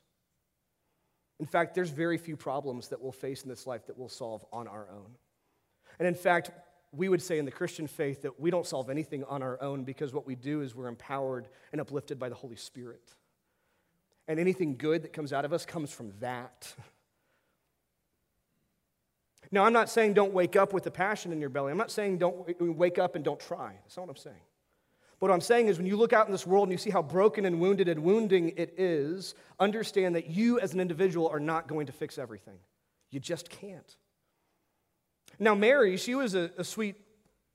In 1.39 1.45
fact, 1.45 1.73
there's 1.73 1.89
very 1.89 2.17
few 2.17 2.37
problems 2.37 2.89
that 2.89 3.01
we'll 3.01 3.11
face 3.11 3.43
in 3.43 3.49
this 3.49 3.65
life 3.65 3.87
that 3.87 3.97
we'll 3.97 4.09
solve 4.09 4.45
on 4.51 4.67
our 4.67 4.87
own. 4.91 5.15
And 5.97 6.07
in 6.07 6.15
fact, 6.15 6.51
we 6.91 7.09
would 7.09 7.21
say 7.21 7.39
in 7.39 7.45
the 7.45 7.51
Christian 7.51 7.87
faith 7.87 8.23
that 8.23 8.39
we 8.39 8.51
don't 8.51 8.65
solve 8.65 8.89
anything 8.89 9.23
on 9.23 9.41
our 9.41 9.61
own 9.61 9.83
because 9.83 10.13
what 10.13 10.27
we 10.27 10.35
do 10.35 10.61
is 10.61 10.75
we're 10.75 10.87
empowered 10.87 11.47
and 11.71 11.79
uplifted 11.79 12.19
by 12.19 12.29
the 12.29 12.35
Holy 12.35 12.55
Spirit. 12.55 13.15
And 14.29 14.39
anything 14.39 14.77
good 14.77 15.01
that 15.01 15.11
comes 15.11 15.33
out 15.33 15.43
of 15.43 15.51
us 15.51 15.65
comes 15.65 15.91
from 15.91 16.13
that. 16.21 16.73
Now, 19.51 19.65
I'm 19.65 19.73
not 19.73 19.89
saying 19.89 20.13
don't 20.13 20.31
wake 20.31 20.55
up 20.55 20.73
with 20.73 20.83
the 20.83 20.91
passion 20.91 21.31
in 21.31 21.39
your 21.39 21.49
belly. 21.49 21.71
I'm 21.71 21.77
not 21.77 21.89
saying 21.89 22.19
don't 22.19 22.45
wake 22.59 22.99
up 22.99 23.15
and 23.15 23.25
don't 23.25 23.39
try. 23.39 23.73
That's 23.81 23.97
not 23.97 24.05
what 24.05 24.11
I'm 24.11 24.21
saying. 24.21 24.41
But 25.19 25.29
what 25.29 25.33
I'm 25.33 25.41
saying 25.41 25.69
is 25.69 25.77
when 25.77 25.87
you 25.87 25.97
look 25.97 26.13
out 26.13 26.27
in 26.27 26.31
this 26.31 26.45
world 26.45 26.67
and 26.67 26.71
you 26.71 26.77
see 26.77 26.91
how 26.91 27.01
broken 27.01 27.45
and 27.45 27.59
wounded 27.59 27.87
and 27.87 28.03
wounding 28.03 28.53
it 28.57 28.75
is, 28.77 29.33
understand 29.59 30.13
that 30.15 30.29
you 30.29 30.59
as 30.59 30.75
an 30.75 30.79
individual 30.79 31.27
are 31.29 31.39
not 31.39 31.67
going 31.67 31.87
to 31.87 31.91
fix 31.91 32.19
everything. 32.19 32.59
You 33.09 33.19
just 33.19 33.49
can't. 33.49 33.97
Now, 35.39 35.55
Mary, 35.55 35.97
she 35.97 36.13
was 36.13 36.35
a, 36.35 36.51
a 36.57 36.63
sweet 36.63 36.95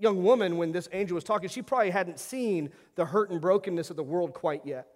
young 0.00 0.24
woman 0.24 0.56
when 0.56 0.72
this 0.72 0.88
angel 0.92 1.14
was 1.14 1.22
talking. 1.22 1.48
She 1.48 1.62
probably 1.62 1.90
hadn't 1.90 2.18
seen 2.18 2.70
the 2.96 3.04
hurt 3.04 3.30
and 3.30 3.40
brokenness 3.40 3.90
of 3.90 3.96
the 3.96 4.02
world 4.02 4.34
quite 4.34 4.66
yet. 4.66 4.88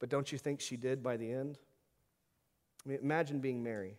But 0.00 0.08
don't 0.08 0.32
you 0.32 0.38
think 0.38 0.60
she 0.60 0.76
did 0.76 1.02
by 1.02 1.16
the 1.16 1.30
end? 1.30 1.58
I 2.84 2.88
mean, 2.88 2.98
imagine 3.02 3.38
being 3.38 3.62
Mary 3.62 3.96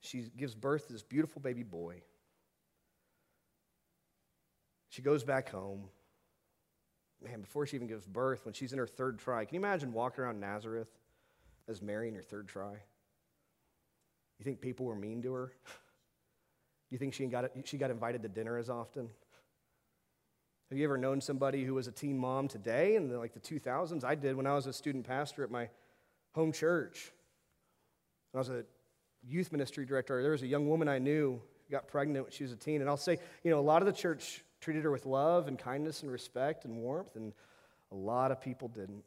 she 0.00 0.24
gives 0.36 0.54
birth 0.54 0.86
to 0.86 0.92
this 0.92 1.02
beautiful 1.02 1.40
baby 1.40 1.62
boy. 1.62 2.02
She 4.90 5.02
goes 5.02 5.22
back 5.22 5.50
home. 5.50 5.88
Man, 7.22 7.40
before 7.40 7.66
she 7.66 7.76
even 7.76 7.88
gives 7.88 8.06
birth, 8.06 8.44
when 8.44 8.54
she's 8.54 8.72
in 8.72 8.78
her 8.78 8.86
third 8.86 9.18
tri, 9.18 9.44
can 9.44 9.54
you 9.54 9.60
imagine 9.60 9.92
walking 9.92 10.22
around 10.22 10.40
Nazareth 10.40 10.88
as 11.66 11.82
Mary 11.82 12.08
in 12.08 12.14
her 12.14 12.22
third 12.22 12.48
tri? 12.48 12.72
You 14.38 14.44
think 14.44 14.60
people 14.60 14.86
were 14.86 14.94
mean 14.94 15.22
to 15.22 15.32
her? 15.32 15.52
You 16.90 16.96
think 16.96 17.12
she 17.12 17.26
got, 17.26 17.50
she 17.64 17.76
got 17.76 17.90
invited 17.90 18.22
to 18.22 18.28
dinner 18.28 18.56
as 18.56 18.70
often? 18.70 19.10
Have 20.70 20.76
you 20.76 20.84
ever 20.84 20.98
known 20.98 21.20
somebody 21.20 21.64
who 21.64 21.74
was 21.74 21.86
a 21.86 21.92
teen 21.92 22.18
mom 22.18 22.46
today 22.46 22.96
in 22.96 23.08
the, 23.08 23.18
like 23.18 23.32
the 23.32 23.40
2000s? 23.40 24.04
I 24.04 24.14
did 24.14 24.36
when 24.36 24.46
I 24.46 24.54
was 24.54 24.66
a 24.66 24.72
student 24.72 25.06
pastor 25.06 25.42
at 25.42 25.50
my 25.50 25.70
home 26.34 26.52
church. 26.52 27.10
I 28.34 28.38
was 28.38 28.50
a 28.50 28.64
youth 29.26 29.50
ministry 29.50 29.86
director, 29.86 30.22
there 30.22 30.32
was 30.32 30.42
a 30.42 30.46
young 30.46 30.68
woman 30.68 30.88
I 30.88 30.98
knew 30.98 31.40
got 31.70 31.88
pregnant 31.88 32.26
when 32.26 32.32
she 32.32 32.44
was 32.44 32.52
a 32.52 32.56
teen. 32.56 32.80
And 32.80 32.88
I'll 32.88 32.96
say, 32.96 33.18
you 33.42 33.50
know, 33.50 33.58
a 33.58 33.60
lot 33.60 33.82
of 33.82 33.86
the 33.86 33.92
church 33.92 34.44
treated 34.60 34.84
her 34.84 34.90
with 34.90 35.06
love 35.06 35.48
and 35.48 35.58
kindness 35.58 36.02
and 36.02 36.10
respect 36.10 36.64
and 36.64 36.76
warmth, 36.76 37.16
and 37.16 37.32
a 37.92 37.94
lot 37.94 38.30
of 38.30 38.40
people 38.40 38.68
didn't. 38.68 39.04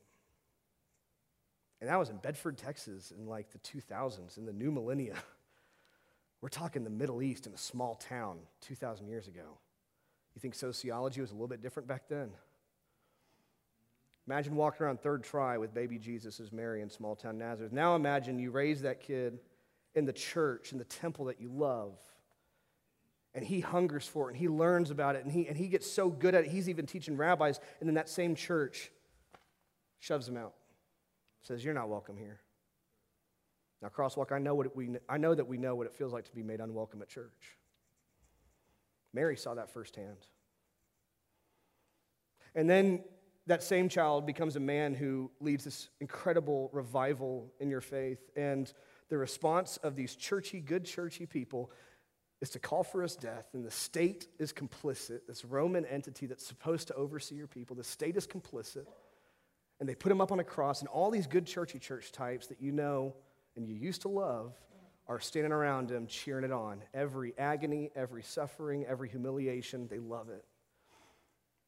And 1.79 1.89
that 1.89 1.97
was 1.97 2.09
in 2.09 2.17
Bedford, 2.17 2.57
Texas 2.57 3.11
in 3.15 3.27
like 3.27 3.51
the 3.51 3.57
2000s, 3.59 4.37
in 4.37 4.45
the 4.45 4.53
new 4.53 4.71
millennia. 4.71 5.15
We're 6.41 6.49
talking 6.49 6.83
the 6.83 6.89
Middle 6.89 7.21
East 7.21 7.47
in 7.47 7.53
a 7.53 7.57
small 7.57 7.95
town 7.95 8.39
2,000 8.61 9.07
years 9.07 9.27
ago. 9.27 9.57
You 10.35 10.41
think 10.41 10.55
sociology 10.55 11.21
was 11.21 11.31
a 11.31 11.33
little 11.33 11.47
bit 11.47 11.61
different 11.61 11.87
back 11.87 12.07
then? 12.07 12.31
Imagine 14.27 14.55
walking 14.55 14.85
around 14.85 15.01
third 15.01 15.23
tri 15.23 15.57
with 15.57 15.73
baby 15.73 15.97
Jesus 15.97 16.39
as 16.39 16.51
Mary 16.51 16.81
in 16.81 16.89
small 16.89 17.15
town 17.15 17.37
Nazareth. 17.37 17.71
Now 17.71 17.95
imagine 17.95 18.39
you 18.39 18.51
raise 18.51 18.81
that 18.83 19.01
kid 19.01 19.39
in 19.95 20.05
the 20.05 20.13
church, 20.13 20.71
in 20.71 20.77
the 20.77 20.85
temple 20.85 21.25
that 21.25 21.41
you 21.41 21.49
love. 21.49 21.97
And 23.33 23.43
he 23.43 23.61
hungers 23.61 24.05
for 24.05 24.27
it 24.27 24.33
and 24.33 24.37
he 24.37 24.47
learns 24.47 24.91
about 24.91 25.15
it 25.15 25.23
and 25.23 25.31
he, 25.31 25.47
and 25.47 25.57
he 25.57 25.67
gets 25.67 25.89
so 25.89 26.09
good 26.09 26.35
at 26.35 26.45
it, 26.45 26.51
he's 26.51 26.69
even 26.69 26.85
teaching 26.85 27.17
rabbis. 27.17 27.59
And 27.79 27.89
then 27.89 27.95
that 27.95 28.09
same 28.09 28.35
church 28.35 28.91
shoves 29.99 30.27
him 30.27 30.37
out, 30.37 30.53
says, 31.41 31.63
You're 31.63 31.73
not 31.73 31.89
welcome 31.89 32.17
here. 32.17 32.41
Now, 33.81 33.89
Crosswalk, 33.89 34.31
I 34.31 34.37
know, 34.37 34.53
what 34.53 34.67
it, 34.67 34.75
we, 34.75 34.89
I 35.09 35.17
know 35.17 35.33
that 35.33 35.47
we 35.47 35.57
know 35.57 35.75
what 35.75 35.87
it 35.87 35.93
feels 35.93 36.13
like 36.13 36.25
to 36.25 36.35
be 36.35 36.43
made 36.43 36.59
unwelcome 36.59 37.01
at 37.01 37.09
church. 37.09 37.57
Mary 39.13 39.37
saw 39.37 39.53
that 39.53 39.69
firsthand. 39.71 40.27
And 42.55 42.69
then 42.69 43.03
that 43.47 43.63
same 43.63 43.89
child 43.89 44.25
becomes 44.25 44.55
a 44.55 44.59
man 44.59 44.93
who 44.93 45.31
leads 45.39 45.63
this 45.63 45.89
incredible 45.99 46.69
revival 46.73 47.51
in 47.59 47.69
your 47.69 47.81
faith. 47.81 48.19
And 48.35 48.71
the 49.09 49.17
response 49.17 49.77
of 49.77 49.95
these 49.95 50.15
churchy, 50.15 50.59
good 50.59 50.85
churchy 50.85 51.25
people 51.25 51.71
is 52.41 52.49
to 52.51 52.59
call 52.59 52.83
for 52.83 53.03
his 53.03 53.15
death, 53.15 53.49
and 53.53 53.63
the 53.63 53.71
state 53.71 54.27
is 54.39 54.51
complicit. 54.51 55.19
This 55.27 55.45
Roman 55.45 55.85
entity 55.85 56.25
that's 56.25 56.45
supposed 56.45 56.87
to 56.87 56.95
oversee 56.95 57.35
your 57.35 57.47
people, 57.47 57.75
the 57.75 57.83
state 57.83 58.17
is 58.17 58.25
complicit. 58.25 58.85
And 59.79 59.89
they 59.89 59.95
put 59.95 60.11
him 60.11 60.21
up 60.21 60.31
on 60.31 60.39
a 60.39 60.43
cross, 60.43 60.81
and 60.81 60.87
all 60.87 61.09
these 61.09 61.27
good 61.27 61.45
churchy 61.45 61.79
church 61.79 62.11
types 62.11 62.47
that 62.47 62.61
you 62.61 62.71
know 62.71 63.15
and 63.55 63.67
you 63.67 63.75
used 63.75 64.03
to 64.03 64.07
love 64.07 64.53
are 65.11 65.19
standing 65.19 65.51
around 65.51 65.91
him 65.91 66.07
cheering 66.07 66.45
it 66.45 66.53
on. 66.53 66.81
Every 66.93 67.37
agony, 67.37 67.91
every 67.97 68.23
suffering, 68.23 68.85
every 68.85 69.09
humiliation, 69.09 69.89
they 69.89 69.99
love 69.99 70.29
it. 70.29 70.45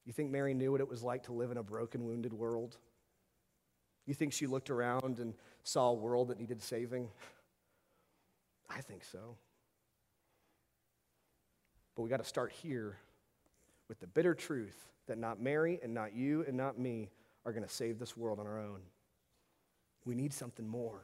You 0.05 0.13
think 0.13 0.31
Mary 0.31 0.53
knew 0.53 0.71
what 0.71 0.79
it 0.79 0.87
was 0.87 1.03
like 1.03 1.23
to 1.23 1.33
live 1.33 1.51
in 1.51 1.57
a 1.57 1.63
broken, 1.63 2.05
wounded 2.05 2.31
world? 2.31 2.77
You 4.05 4.13
think 4.13 4.31
she 4.31 4.47
looked 4.47 4.69
around 4.69 5.19
and 5.19 5.33
saw 5.63 5.89
a 5.89 5.93
world 5.93 6.29
that 6.29 6.39
needed 6.39 6.61
saving? 6.61 7.09
I 8.69 8.79
think 8.79 9.03
so. 9.03 9.35
But 11.97 12.03
we 12.03 12.09
got 12.09 12.21
to 12.21 12.23
start 12.23 12.53
here 12.53 12.97
with 13.89 13.99
the 13.99 14.07
bitter 14.07 14.33
truth 14.33 14.87
that 15.07 15.17
not 15.17 15.41
Mary 15.41 15.81
and 15.83 15.93
not 15.93 16.15
you 16.15 16.45
and 16.47 16.55
not 16.55 16.79
me 16.79 17.09
are 17.45 17.51
going 17.51 17.67
to 17.67 17.73
save 17.73 17.99
this 17.99 18.15
world 18.15 18.39
on 18.39 18.47
our 18.47 18.59
own. 18.61 18.79
We 20.05 20.15
need 20.15 20.31
something 20.31 20.65
more. 20.65 21.01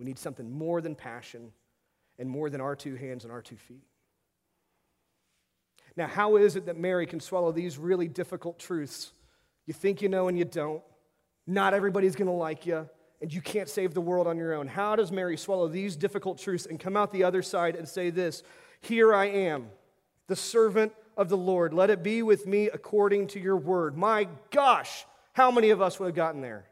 We 0.00 0.06
need 0.06 0.18
something 0.18 0.50
more 0.50 0.80
than 0.80 0.94
passion 0.94 1.52
and 2.18 2.26
more 2.26 2.48
than 2.48 2.62
our 2.62 2.74
two 2.74 2.96
hands 2.96 3.24
and 3.24 3.32
our 3.32 3.42
two 3.42 3.56
feet. 3.56 3.84
Now, 5.94 6.06
how 6.06 6.36
is 6.36 6.56
it 6.56 6.64
that 6.66 6.78
Mary 6.78 7.06
can 7.06 7.20
swallow 7.20 7.52
these 7.52 7.76
really 7.76 8.08
difficult 8.08 8.58
truths? 8.58 9.12
You 9.66 9.74
think 9.74 10.00
you 10.00 10.08
know 10.08 10.28
and 10.28 10.38
you 10.38 10.46
don't. 10.46 10.82
Not 11.46 11.74
everybody's 11.74 12.16
going 12.16 12.28
to 12.28 12.32
like 12.32 12.64
you. 12.64 12.88
and 13.20 13.30
you 13.30 13.42
can't 13.42 13.68
save 13.68 13.92
the 13.92 14.00
world 14.00 14.26
on 14.26 14.38
your 14.38 14.54
own. 14.54 14.68
How 14.68 14.96
does 14.96 15.12
Mary 15.12 15.36
swallow 15.36 15.68
these 15.68 15.96
difficult 15.96 16.38
truths 16.38 16.64
and 16.64 16.80
come 16.80 16.96
out 16.96 17.12
the 17.12 17.24
other 17.24 17.42
side 17.42 17.76
and 17.76 17.86
say 17.86 18.08
this 18.08 18.42
Here 18.80 19.14
I 19.14 19.26
am, 19.26 19.66
the 20.28 20.36
servant 20.36 20.94
of 21.14 21.28
the 21.28 21.36
Lord. 21.36 21.74
Let 21.74 21.90
it 21.90 22.02
be 22.02 22.22
with 22.22 22.46
me 22.46 22.70
according 22.70 23.26
to 23.28 23.38
your 23.38 23.58
word. 23.58 23.98
My 23.98 24.28
gosh, 24.50 25.04
how 25.34 25.50
many 25.50 25.68
of 25.68 25.82
us 25.82 26.00
would 26.00 26.06
have 26.06 26.14
gotten 26.14 26.40
there? 26.40 26.64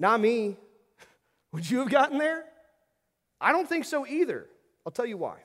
Not 0.00 0.20
me. 0.20 0.56
Would 1.52 1.68
you 1.68 1.78
have 1.80 1.90
gotten 1.90 2.18
there? 2.18 2.44
I 3.40 3.52
don't 3.52 3.68
think 3.68 3.84
so 3.84 4.06
either. 4.06 4.46
I'll 4.84 4.92
tell 4.92 5.06
you 5.06 5.16
why. 5.16 5.38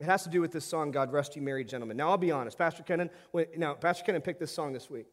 It 0.00 0.06
has 0.06 0.24
to 0.24 0.30
do 0.30 0.40
with 0.40 0.50
this 0.50 0.64
song, 0.64 0.90
God 0.90 1.12
Rest 1.12 1.36
You 1.36 1.42
Merry 1.42 1.64
Gentlemen. 1.64 1.96
Now, 1.96 2.10
I'll 2.10 2.18
be 2.18 2.32
honest. 2.32 2.58
Pastor 2.58 2.82
Kennan, 2.82 3.10
when, 3.30 3.46
now, 3.56 3.74
Pastor 3.74 4.04
Kennan 4.04 4.22
picked 4.22 4.40
this 4.40 4.52
song 4.52 4.72
this 4.72 4.90
week. 4.90 5.06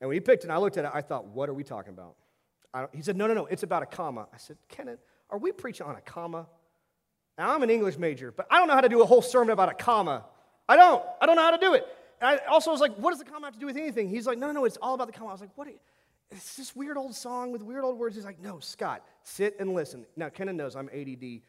And 0.00 0.08
when 0.08 0.16
he 0.16 0.20
picked 0.20 0.44
it, 0.44 0.50
I 0.50 0.56
looked 0.56 0.76
at 0.76 0.84
it, 0.84 0.90
I 0.92 1.02
thought, 1.02 1.26
what 1.26 1.48
are 1.48 1.54
we 1.54 1.62
talking 1.62 1.92
about? 1.92 2.16
he 2.92 3.02
said, 3.02 3.16
no, 3.16 3.26
no, 3.26 3.34
no, 3.34 3.46
it's 3.46 3.62
about 3.62 3.82
a 3.82 3.86
comma. 3.86 4.26
I 4.32 4.38
said, 4.38 4.56
Kennan, 4.68 4.96
are 5.30 5.38
we 5.38 5.52
preaching 5.52 5.86
on 5.86 5.94
a 5.94 6.00
comma? 6.00 6.46
Now, 7.38 7.54
I'm 7.54 7.62
an 7.62 7.70
English 7.70 7.98
major, 7.98 8.32
but 8.32 8.46
I 8.50 8.58
don't 8.58 8.66
know 8.66 8.74
how 8.74 8.80
to 8.80 8.88
do 8.88 9.02
a 9.02 9.06
whole 9.06 9.22
sermon 9.22 9.52
about 9.52 9.68
a 9.68 9.74
comma. 9.74 10.24
I 10.68 10.76
don't. 10.76 11.04
I 11.20 11.26
don't 11.26 11.36
know 11.36 11.42
how 11.42 11.50
to 11.50 11.58
do 11.58 11.74
it. 11.74 11.86
And 12.20 12.30
I 12.30 12.44
also 12.46 12.70
was 12.70 12.80
like, 12.80 12.94
what 12.96 13.10
does 13.10 13.18
the 13.18 13.24
comma 13.24 13.46
have 13.46 13.54
to 13.54 13.60
do 13.60 13.66
with 13.66 13.76
anything? 13.76 14.08
He's 14.08 14.26
like, 14.26 14.38
no, 14.38 14.46
no, 14.46 14.52
no, 14.52 14.64
it's 14.64 14.78
all 14.78 14.94
about 14.94 15.06
the 15.06 15.12
comma. 15.12 15.28
I 15.28 15.32
was 15.32 15.40
like, 15.40 15.50
what? 15.54 15.68
It's 16.32 16.56
this 16.56 16.74
weird 16.74 16.96
old 16.96 17.14
song 17.14 17.52
with 17.52 17.62
weird 17.62 17.84
old 17.84 17.98
words. 17.98 18.16
He's 18.16 18.24
like, 18.24 18.40
no, 18.40 18.58
Scott, 18.60 19.04
sit 19.22 19.56
and 19.60 19.74
listen. 19.74 20.06
Now, 20.16 20.28
Kennan 20.28 20.56
knows 20.56 20.74
I'm 20.74 20.88
ADD 20.88 21.42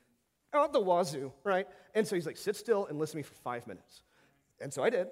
out 0.53 0.73
the 0.73 0.79
wazoo, 0.79 1.31
right? 1.43 1.67
And 1.95 2.07
so 2.07 2.15
he's 2.15 2.25
like, 2.25 2.37
sit 2.37 2.55
still 2.55 2.85
and 2.85 2.99
listen 2.99 3.13
to 3.13 3.17
me 3.17 3.23
for 3.23 3.35
five 3.35 3.65
minutes. 3.67 4.03
And 4.61 4.71
so 4.71 4.83
I 4.83 4.89
did. 4.89 5.07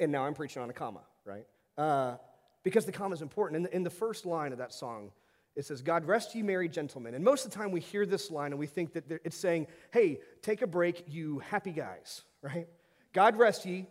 And 0.00 0.10
now 0.10 0.24
I'm 0.24 0.34
preaching 0.34 0.62
on 0.62 0.70
a 0.70 0.72
comma, 0.72 1.00
right? 1.24 1.46
Uh, 1.76 2.16
because 2.62 2.86
the 2.86 2.92
comma 2.92 3.14
is 3.14 3.22
important. 3.22 3.56
In 3.56 3.62
the, 3.64 3.76
in 3.76 3.82
the 3.82 3.90
first 3.90 4.26
line 4.26 4.52
of 4.52 4.58
that 4.58 4.72
song, 4.72 5.10
it 5.54 5.64
says, 5.64 5.82
God 5.82 6.04
rest 6.04 6.34
ye 6.34 6.42
merry 6.42 6.68
gentlemen. 6.68 7.14
And 7.14 7.24
most 7.24 7.44
of 7.44 7.50
the 7.50 7.56
time 7.56 7.70
we 7.70 7.80
hear 7.80 8.04
this 8.04 8.30
line 8.30 8.52
and 8.52 8.58
we 8.58 8.66
think 8.66 8.92
that 8.92 9.04
it's 9.24 9.36
saying, 9.36 9.66
hey, 9.90 10.20
take 10.42 10.62
a 10.62 10.66
break, 10.66 11.04
you 11.08 11.38
happy 11.40 11.72
guys, 11.72 12.22
right? 12.42 12.68
God 13.12 13.36
rest 13.36 13.64
ye 13.64 13.86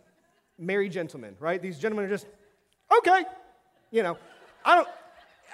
merry 0.58 0.90
gentlemen, 0.90 1.36
right? 1.40 1.62
These 1.62 1.80
gentlemen 1.80 2.06
are 2.06 2.10
just, 2.10 2.28
okay, 3.00 3.24
you 3.92 4.04
know. 4.04 4.18
I 4.66 4.76
don't, 4.76 4.88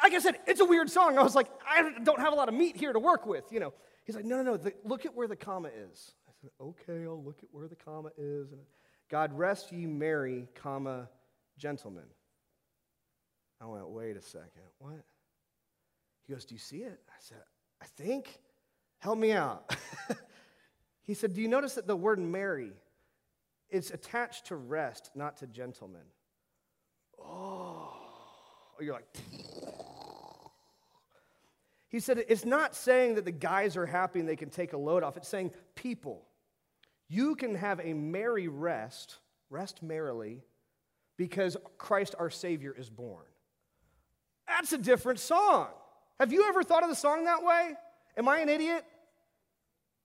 like 0.01 0.13
I 0.13 0.19
said, 0.19 0.39
it's 0.47 0.61
a 0.61 0.65
weird 0.65 0.89
song. 0.89 1.17
I 1.17 1.23
was 1.23 1.35
like, 1.35 1.47
I 1.67 1.91
don't 2.03 2.19
have 2.19 2.33
a 2.33 2.35
lot 2.35 2.47
of 2.47 2.55
meat 2.55 2.77
here 2.77 2.93
to 2.93 2.99
work 2.99 3.25
with, 3.25 3.43
you 3.51 3.59
know. 3.59 3.73
He's 4.05 4.15
like, 4.15 4.25
no, 4.25 4.37
no, 4.37 4.43
no, 4.43 4.57
the, 4.57 4.73
look 4.83 5.05
at 5.05 5.13
where 5.13 5.27
the 5.27 5.35
comma 5.35 5.67
is. 5.69 6.13
I 6.27 6.31
said, 6.41 6.49
okay, 6.59 7.05
I'll 7.05 7.21
look 7.21 7.37
at 7.43 7.49
where 7.51 7.67
the 7.67 7.75
comma 7.75 8.09
is. 8.17 8.51
And 8.51 8.61
God 9.09 9.37
rest 9.37 9.71
ye 9.71 9.85
merry, 9.85 10.47
comma, 10.55 11.09
gentlemen. 11.57 12.05
I 13.61 13.65
went, 13.65 13.87
wait 13.89 14.17
a 14.17 14.21
second, 14.21 14.63
what? 14.79 15.03
He 16.25 16.33
goes, 16.33 16.45
do 16.45 16.55
you 16.55 16.59
see 16.59 16.77
it? 16.77 16.99
I 17.09 17.19
said, 17.19 17.37
I 17.81 17.85
think. 17.85 18.39
Help 18.99 19.17
me 19.17 19.31
out. 19.31 19.75
he 21.01 21.15
said, 21.15 21.33
do 21.33 21.41
you 21.41 21.47
notice 21.47 21.73
that 21.73 21.87
the 21.87 21.95
word 21.95 22.19
merry 22.19 22.71
is 23.69 23.89
attached 23.89 24.47
to 24.47 24.55
rest, 24.55 25.09
not 25.15 25.37
to 25.37 25.47
gentlemen? 25.47 26.01
Oh, 27.19 27.60
you're 28.79 28.93
like, 28.93 29.07
he 31.89 31.99
said 31.99 32.23
it's 32.29 32.45
not 32.45 32.73
saying 32.73 33.15
that 33.15 33.25
the 33.25 33.31
guys 33.31 33.75
are 33.75 33.85
happy 33.85 34.19
and 34.19 34.29
they 34.29 34.37
can 34.37 34.49
take 34.49 34.73
a 34.73 34.77
load 34.77 35.03
off. 35.03 35.17
It's 35.17 35.27
saying, 35.27 35.51
people, 35.75 36.23
you 37.09 37.35
can 37.35 37.55
have 37.55 37.81
a 37.81 37.93
merry 37.93 38.47
rest, 38.47 39.17
rest 39.49 39.83
merrily, 39.83 40.41
because 41.17 41.57
Christ 41.77 42.15
our 42.17 42.29
Savior 42.29 42.73
is 42.77 42.89
born. 42.89 43.25
That's 44.47 44.71
a 44.71 44.77
different 44.77 45.19
song. 45.19 45.67
Have 46.19 46.31
you 46.31 46.47
ever 46.47 46.63
thought 46.63 46.83
of 46.83 46.89
the 46.89 46.95
song 46.95 47.25
that 47.25 47.43
way? 47.43 47.73
Am 48.17 48.29
I 48.29 48.39
an 48.39 48.49
idiot? 48.49 48.85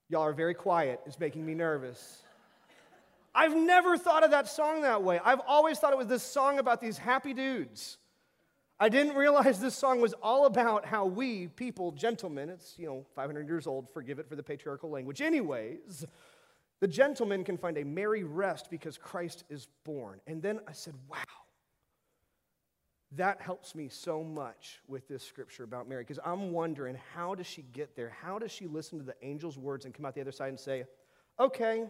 Y'all 0.09 0.23
are 0.23 0.33
very 0.33 0.55
quiet. 0.55 1.01
It's 1.07 1.19
making 1.19 1.45
me 1.45 1.55
nervous. 1.55 2.23
I've 3.35 3.55
never 3.55 3.99
thought 3.99 4.25
of 4.25 4.31
that 4.31 4.49
song 4.49 4.83
that 4.83 5.03
way. 5.03 5.21
I've 5.25 5.41
always 5.47 5.79
thought 5.79 5.93
it 5.93 5.99
was 5.99 6.07
this 6.07 6.23
song 6.23 6.59
about 6.59 6.81
these 6.81 6.97
happy 6.97 7.35
dudes 7.35 7.99
I 8.79 8.91
didn't 8.91 9.17
realize 9.17 9.59
this 9.59 9.75
song 9.75 10.03
was 10.03 10.13
all 10.23 10.45
about 10.45 10.85
how 10.85 11.07
we, 11.07 11.49
people, 11.49 11.93
gentlemen, 11.93 12.51
it's, 12.51 12.75
you 12.79 12.87
know, 12.87 13.07
500 13.15 13.49
years 13.49 13.67
old, 13.67 13.89
forgive 13.89 14.19
it 14.19 14.29
for 14.29 14.37
the 14.37 14.43
patriarchal 14.43 14.91
language. 14.91 15.23
Anyways, 15.23 16.05
the 16.81 16.89
gentleman 16.89 17.43
can 17.43 17.57
find 17.57 17.79
a 17.79 17.85
merry 17.85 18.23
rest 18.23 18.71
because 18.71 18.99
Christ 18.99 19.45
is 19.49 19.69
born. 19.85 20.21
And 20.27 20.43
then 20.43 20.61
I 20.69 20.73
said, 20.73 20.93
wow, 21.09 21.17
that 23.13 23.41
helps 23.41 23.75
me 23.75 23.89
so 23.89 24.23
much 24.23 24.81
with 24.87 25.09
this 25.09 25.23
scripture 25.23 25.65
about 25.65 25.89
Mary 25.89 26.03
because 26.03 26.19
I'm 26.23 26.53
wondering 26.53 26.99
how 27.15 27.35
does 27.35 27.47
she 27.47 27.63
get 27.63 27.97
there? 27.97 28.13
How 28.21 28.39
does 28.39 28.53
she 28.53 28.67
listen 28.67 28.99
to 28.99 29.05
the 29.05 29.23
angel's 29.25 29.57
words 29.57 29.87
and 29.87 29.95
come 29.95 30.05
out 30.05 30.15
the 30.15 30.21
other 30.21 30.33
side 30.33 30.51
and 30.51 30.61
say, 30.61 30.85
okay, 31.41 31.87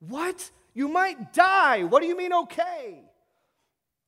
what? 0.00 0.50
You 0.74 0.88
might 0.88 1.32
die. 1.32 1.84
What 1.84 2.02
do 2.02 2.08
you 2.08 2.16
mean, 2.16 2.32
okay? 2.32 3.00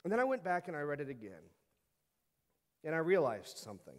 And 0.02 0.12
then 0.12 0.18
I 0.18 0.24
went 0.24 0.42
back 0.42 0.66
and 0.66 0.76
I 0.76 0.80
read 0.80 1.00
it 1.00 1.08
again. 1.08 1.42
And 2.88 2.94
I 2.94 3.00
realized 3.00 3.58
something. 3.58 3.92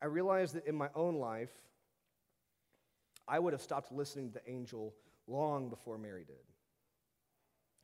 I 0.00 0.06
realized 0.06 0.54
that 0.54 0.64
in 0.64 0.76
my 0.76 0.88
own 0.94 1.16
life, 1.16 1.50
I 3.26 3.40
would 3.40 3.52
have 3.52 3.62
stopped 3.62 3.90
listening 3.90 4.28
to 4.28 4.34
the 4.34 4.48
angel 4.48 4.94
long 5.26 5.70
before 5.70 5.98
Mary 5.98 6.22
did. 6.24 6.36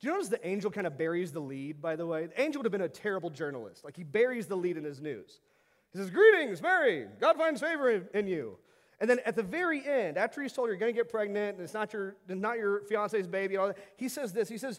Do 0.00 0.06
you 0.06 0.12
notice 0.12 0.28
the 0.28 0.46
angel 0.46 0.70
kind 0.70 0.86
of 0.86 0.96
buries 0.96 1.32
the 1.32 1.40
lead, 1.40 1.82
by 1.82 1.96
the 1.96 2.06
way? 2.06 2.26
The 2.26 2.40
angel 2.40 2.60
would 2.60 2.66
have 2.66 2.72
been 2.72 2.82
a 2.82 2.88
terrible 2.88 3.30
journalist. 3.30 3.84
Like 3.84 3.96
he 3.96 4.04
buries 4.04 4.46
the 4.46 4.56
lead 4.56 4.76
in 4.76 4.84
his 4.84 5.00
news. 5.00 5.40
He 5.92 5.98
says, 5.98 6.08
Greetings, 6.08 6.62
Mary, 6.62 7.08
God 7.18 7.36
finds 7.36 7.60
favor 7.60 7.90
in, 7.90 8.28
you. 8.28 8.58
And 9.00 9.10
then 9.10 9.18
at 9.26 9.34
the 9.34 9.42
very 9.42 9.84
end, 9.84 10.16
after 10.16 10.40
he's 10.40 10.52
told 10.52 10.68
you're 10.68 10.76
going 10.76 10.94
to 10.94 10.96
get 10.96 11.10
pregnant 11.10 11.56
and 11.56 11.64
it's 11.64 11.74
not 11.74 11.92
your, 11.92 12.14
not 12.28 12.58
your 12.58 12.82
fiance's 12.82 13.26
baby, 13.26 13.56
all 13.56 13.66
that, 13.66 13.78
he 13.96 14.08
says 14.08 14.32
this 14.32 14.48
He 14.48 14.56
says, 14.56 14.78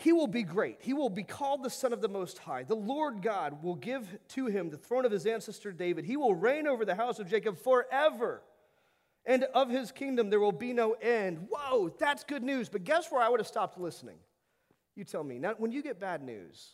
he 0.00 0.14
will 0.14 0.26
be 0.26 0.42
great. 0.42 0.78
He 0.80 0.94
will 0.94 1.10
be 1.10 1.22
called 1.22 1.62
the 1.62 1.68
Son 1.68 1.92
of 1.92 2.00
the 2.00 2.08
Most 2.08 2.38
High. 2.38 2.62
The 2.62 2.74
Lord 2.74 3.20
God 3.20 3.62
will 3.62 3.74
give 3.74 4.08
to 4.28 4.46
him 4.46 4.70
the 4.70 4.78
throne 4.78 5.04
of 5.04 5.12
his 5.12 5.26
ancestor 5.26 5.72
David. 5.72 6.06
He 6.06 6.16
will 6.16 6.34
reign 6.34 6.66
over 6.66 6.86
the 6.86 6.94
house 6.94 7.18
of 7.18 7.28
Jacob 7.28 7.58
forever. 7.58 8.40
And 9.26 9.44
of 9.54 9.68
his 9.68 9.92
kingdom 9.92 10.30
there 10.30 10.40
will 10.40 10.52
be 10.52 10.72
no 10.72 10.92
end. 10.92 11.46
Whoa, 11.50 11.94
that's 11.98 12.24
good 12.24 12.42
news. 12.42 12.70
But 12.70 12.84
guess 12.84 13.12
where 13.12 13.20
I 13.20 13.28
would 13.28 13.40
have 13.40 13.46
stopped 13.46 13.78
listening? 13.78 14.16
You 14.96 15.04
tell 15.04 15.22
me. 15.22 15.38
Now, 15.38 15.54
when 15.58 15.70
you 15.70 15.82
get 15.82 16.00
bad 16.00 16.22
news, 16.22 16.70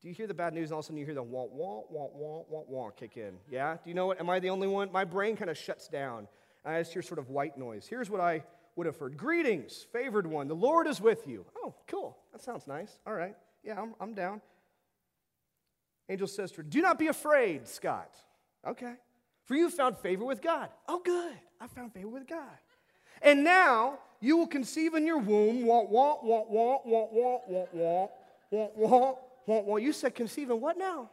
do 0.00 0.08
you 0.08 0.14
hear 0.14 0.26
the 0.26 0.32
bad 0.32 0.54
news 0.54 0.70
and 0.70 0.72
all 0.72 0.78
of 0.78 0.84
a 0.84 0.86
sudden 0.86 0.96
you 0.96 1.04
hear 1.04 1.14
the 1.14 1.22
wah, 1.22 1.44
wah, 1.50 1.82
wah, 1.90 2.08
wah, 2.14 2.44
wah, 2.48 2.62
wah 2.66 2.90
kick 2.90 3.18
in? 3.18 3.34
Yeah? 3.50 3.74
Do 3.74 3.90
you 3.90 3.94
know 3.94 4.06
what? 4.06 4.20
Am 4.20 4.30
I 4.30 4.38
the 4.38 4.48
only 4.48 4.68
one? 4.68 4.90
My 4.90 5.04
brain 5.04 5.36
kind 5.36 5.50
of 5.50 5.58
shuts 5.58 5.86
down. 5.86 6.26
And 6.64 6.74
I 6.74 6.80
just 6.80 6.94
hear 6.94 7.02
sort 7.02 7.18
of 7.18 7.28
white 7.28 7.58
noise. 7.58 7.86
Here's 7.86 8.08
what 8.08 8.22
I 8.22 8.42
would 8.78 8.86
have 8.86 8.96
heard 8.96 9.16
Greetings, 9.16 9.86
favored 9.92 10.24
one, 10.24 10.46
the 10.46 10.54
Lord 10.54 10.86
is 10.86 11.00
with 11.00 11.26
you. 11.26 11.44
Oh, 11.56 11.74
cool. 11.88 12.16
That 12.30 12.40
sounds 12.40 12.68
nice. 12.68 13.00
All 13.04 13.12
right. 13.12 13.34
Yeah, 13.64 13.82
I'm, 13.82 13.92
I'm 14.00 14.14
down. 14.14 14.40
Angel 16.08 16.28
says 16.28 16.52
to 16.52 16.58
her, 16.58 16.62
Do 16.62 16.80
not 16.80 16.96
be 16.96 17.08
afraid, 17.08 17.66
Scott. 17.66 18.14
Okay. 18.64 18.94
For 19.46 19.56
you 19.56 19.68
found 19.68 19.98
favor 19.98 20.24
with 20.24 20.40
God. 20.40 20.68
Oh, 20.86 21.00
good. 21.04 21.34
I 21.60 21.66
found 21.66 21.92
favor 21.92 22.06
with 22.06 22.28
God. 22.28 22.38
And 23.20 23.42
now 23.42 23.98
you 24.20 24.36
will 24.36 24.46
conceive 24.46 24.94
in 24.94 25.04
your 25.04 25.18
womb. 25.18 25.66
Want, 25.66 25.90
want, 25.90 26.22
want, 26.22 26.48
want, 26.48 26.86
want, 26.86 27.12
want, 27.14 27.48
want, 27.48 27.74
want, 27.74 28.10
want, 28.52 28.76
want, 28.76 29.18
want, 29.44 29.64
want. 29.66 29.82
You 29.82 29.92
said 29.92 30.14
conceive 30.14 30.50
in 30.50 30.60
what 30.60 30.78
now? 30.78 31.10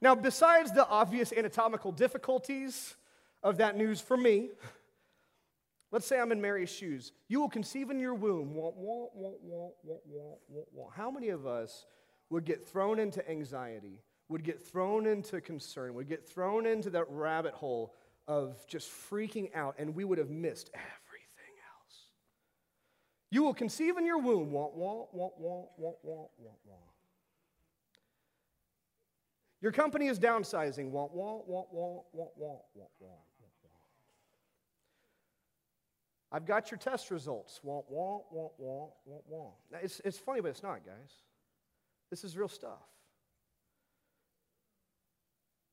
Now, 0.00 0.14
besides 0.14 0.70
the 0.70 0.86
obvious 0.86 1.32
anatomical 1.32 1.90
difficulties 1.90 2.94
of 3.42 3.56
that 3.56 3.76
news 3.76 4.00
for 4.00 4.16
me, 4.16 4.50
Let's 5.90 6.06
say 6.06 6.20
I'm 6.20 6.32
in 6.32 6.40
Mary's 6.40 6.70
shoes. 6.70 7.12
You 7.28 7.40
will 7.40 7.48
conceive 7.48 7.90
in 7.90 7.98
your 7.98 8.14
womb. 8.14 8.54
Wah, 8.54 8.72
wah, 8.76 9.70
wah. 10.72 10.90
How 10.90 11.10
many 11.10 11.30
of 11.30 11.46
us 11.46 11.86
would 12.28 12.44
get 12.44 12.68
thrown 12.68 12.98
into 12.98 13.26
anxiety, 13.28 14.02
would 14.28 14.44
get 14.44 14.60
thrown 14.60 15.06
into 15.06 15.40
concern, 15.40 15.94
would 15.94 16.08
get 16.08 16.28
thrown 16.28 16.66
into 16.66 16.90
that 16.90 17.06
rabbit 17.08 17.54
hole 17.54 17.94
of 18.26 18.66
just 18.66 18.90
freaking 18.90 19.54
out, 19.54 19.76
and 19.78 19.94
we 19.94 20.04
would 20.04 20.18
have 20.18 20.28
missed 20.28 20.68
everything 20.74 21.54
else? 21.80 22.08
You 23.30 23.42
will 23.42 23.54
conceive 23.54 23.96
in 23.96 24.04
your 24.04 24.18
womb. 24.18 24.52
Wah, 24.52 24.68
wah, 24.74 25.06
wah, 25.10 25.30
wah, 25.38 25.64
wah, 25.78 25.94
wah, 26.02 26.52
wah. 26.66 26.76
Your 29.62 29.72
company 29.72 30.08
is 30.08 30.18
downsizing. 30.18 30.90
Wah, 30.90 31.08
wah, 31.10 31.40
wah, 31.46 31.64
wah, 31.72 32.02
wah, 32.12 32.28
wah, 32.36 32.58
wah, 32.74 32.86
wah. 33.00 33.16
I've 36.30 36.44
got 36.44 36.70
your 36.70 36.78
test 36.78 37.10
results. 37.10 37.60
Wah, 37.62 37.80
wah, 37.88 38.20
wah, 38.30 38.50
wah, 38.58 39.20
wah. 39.26 39.50
Now, 39.72 39.78
it's, 39.82 40.00
it's 40.04 40.18
funny, 40.18 40.40
but 40.40 40.48
it's 40.48 40.62
not, 40.62 40.84
guys. 40.84 41.12
This 42.10 42.24
is 42.24 42.36
real 42.36 42.48
stuff. 42.48 42.82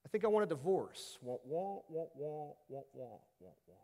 I 0.05 0.07
think 0.09 0.23
I 0.23 0.27
want 0.27 0.43
a 0.43 0.47
divorce. 0.47 1.17
Wah, 1.21 1.37
wah, 1.45 1.79
wah, 1.89 2.05
wah, 2.15 2.53
wah, 2.69 2.81
wah, 2.93 3.17
wah, 3.39 3.49
wah. 3.67 3.75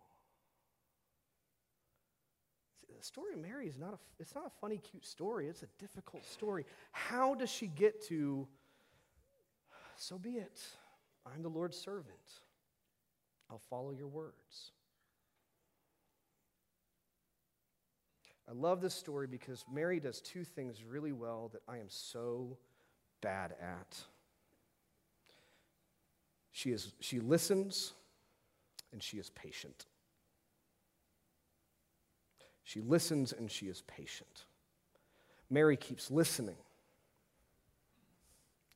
The 2.97 3.05
story 3.07 3.33
of 3.33 3.39
Mary 3.39 3.67
is 3.67 3.79
not 3.79 3.95
a, 3.95 3.97
it's 4.19 4.35
not 4.35 4.45
a 4.45 4.51
funny, 4.61 4.77
cute 4.77 5.05
story. 5.05 5.47
It's 5.47 5.63
a 5.63 5.69
difficult 5.79 6.23
story. 6.23 6.65
How 6.91 7.33
does 7.33 7.49
she 7.49 7.67
get 7.67 8.05
to 8.07 8.47
So 9.95 10.17
be 10.17 10.31
it. 10.31 10.59
I'm 11.25 11.43
the 11.43 11.49
Lord's 11.49 11.77
servant. 11.77 12.15
I'll 13.49 13.61
follow 13.69 13.91
your 13.91 14.07
words. 14.07 14.71
I 18.51 18.53
love 18.53 18.81
this 18.81 18.93
story 18.93 19.27
because 19.27 19.63
Mary 19.71 20.01
does 20.01 20.19
two 20.19 20.43
things 20.43 20.83
really 20.83 21.13
well 21.13 21.49
that 21.53 21.61
I 21.69 21.77
am 21.77 21.87
so 21.87 22.57
bad 23.21 23.53
at. 23.61 23.97
She, 26.51 26.71
is, 26.71 26.91
she 26.99 27.21
listens 27.21 27.93
and 28.91 29.01
she 29.01 29.19
is 29.19 29.29
patient. 29.29 29.85
She 32.65 32.81
listens 32.81 33.31
and 33.31 33.49
she 33.49 33.67
is 33.67 33.83
patient. 33.83 34.43
Mary 35.49 35.77
keeps 35.77 36.11
listening. 36.11 36.57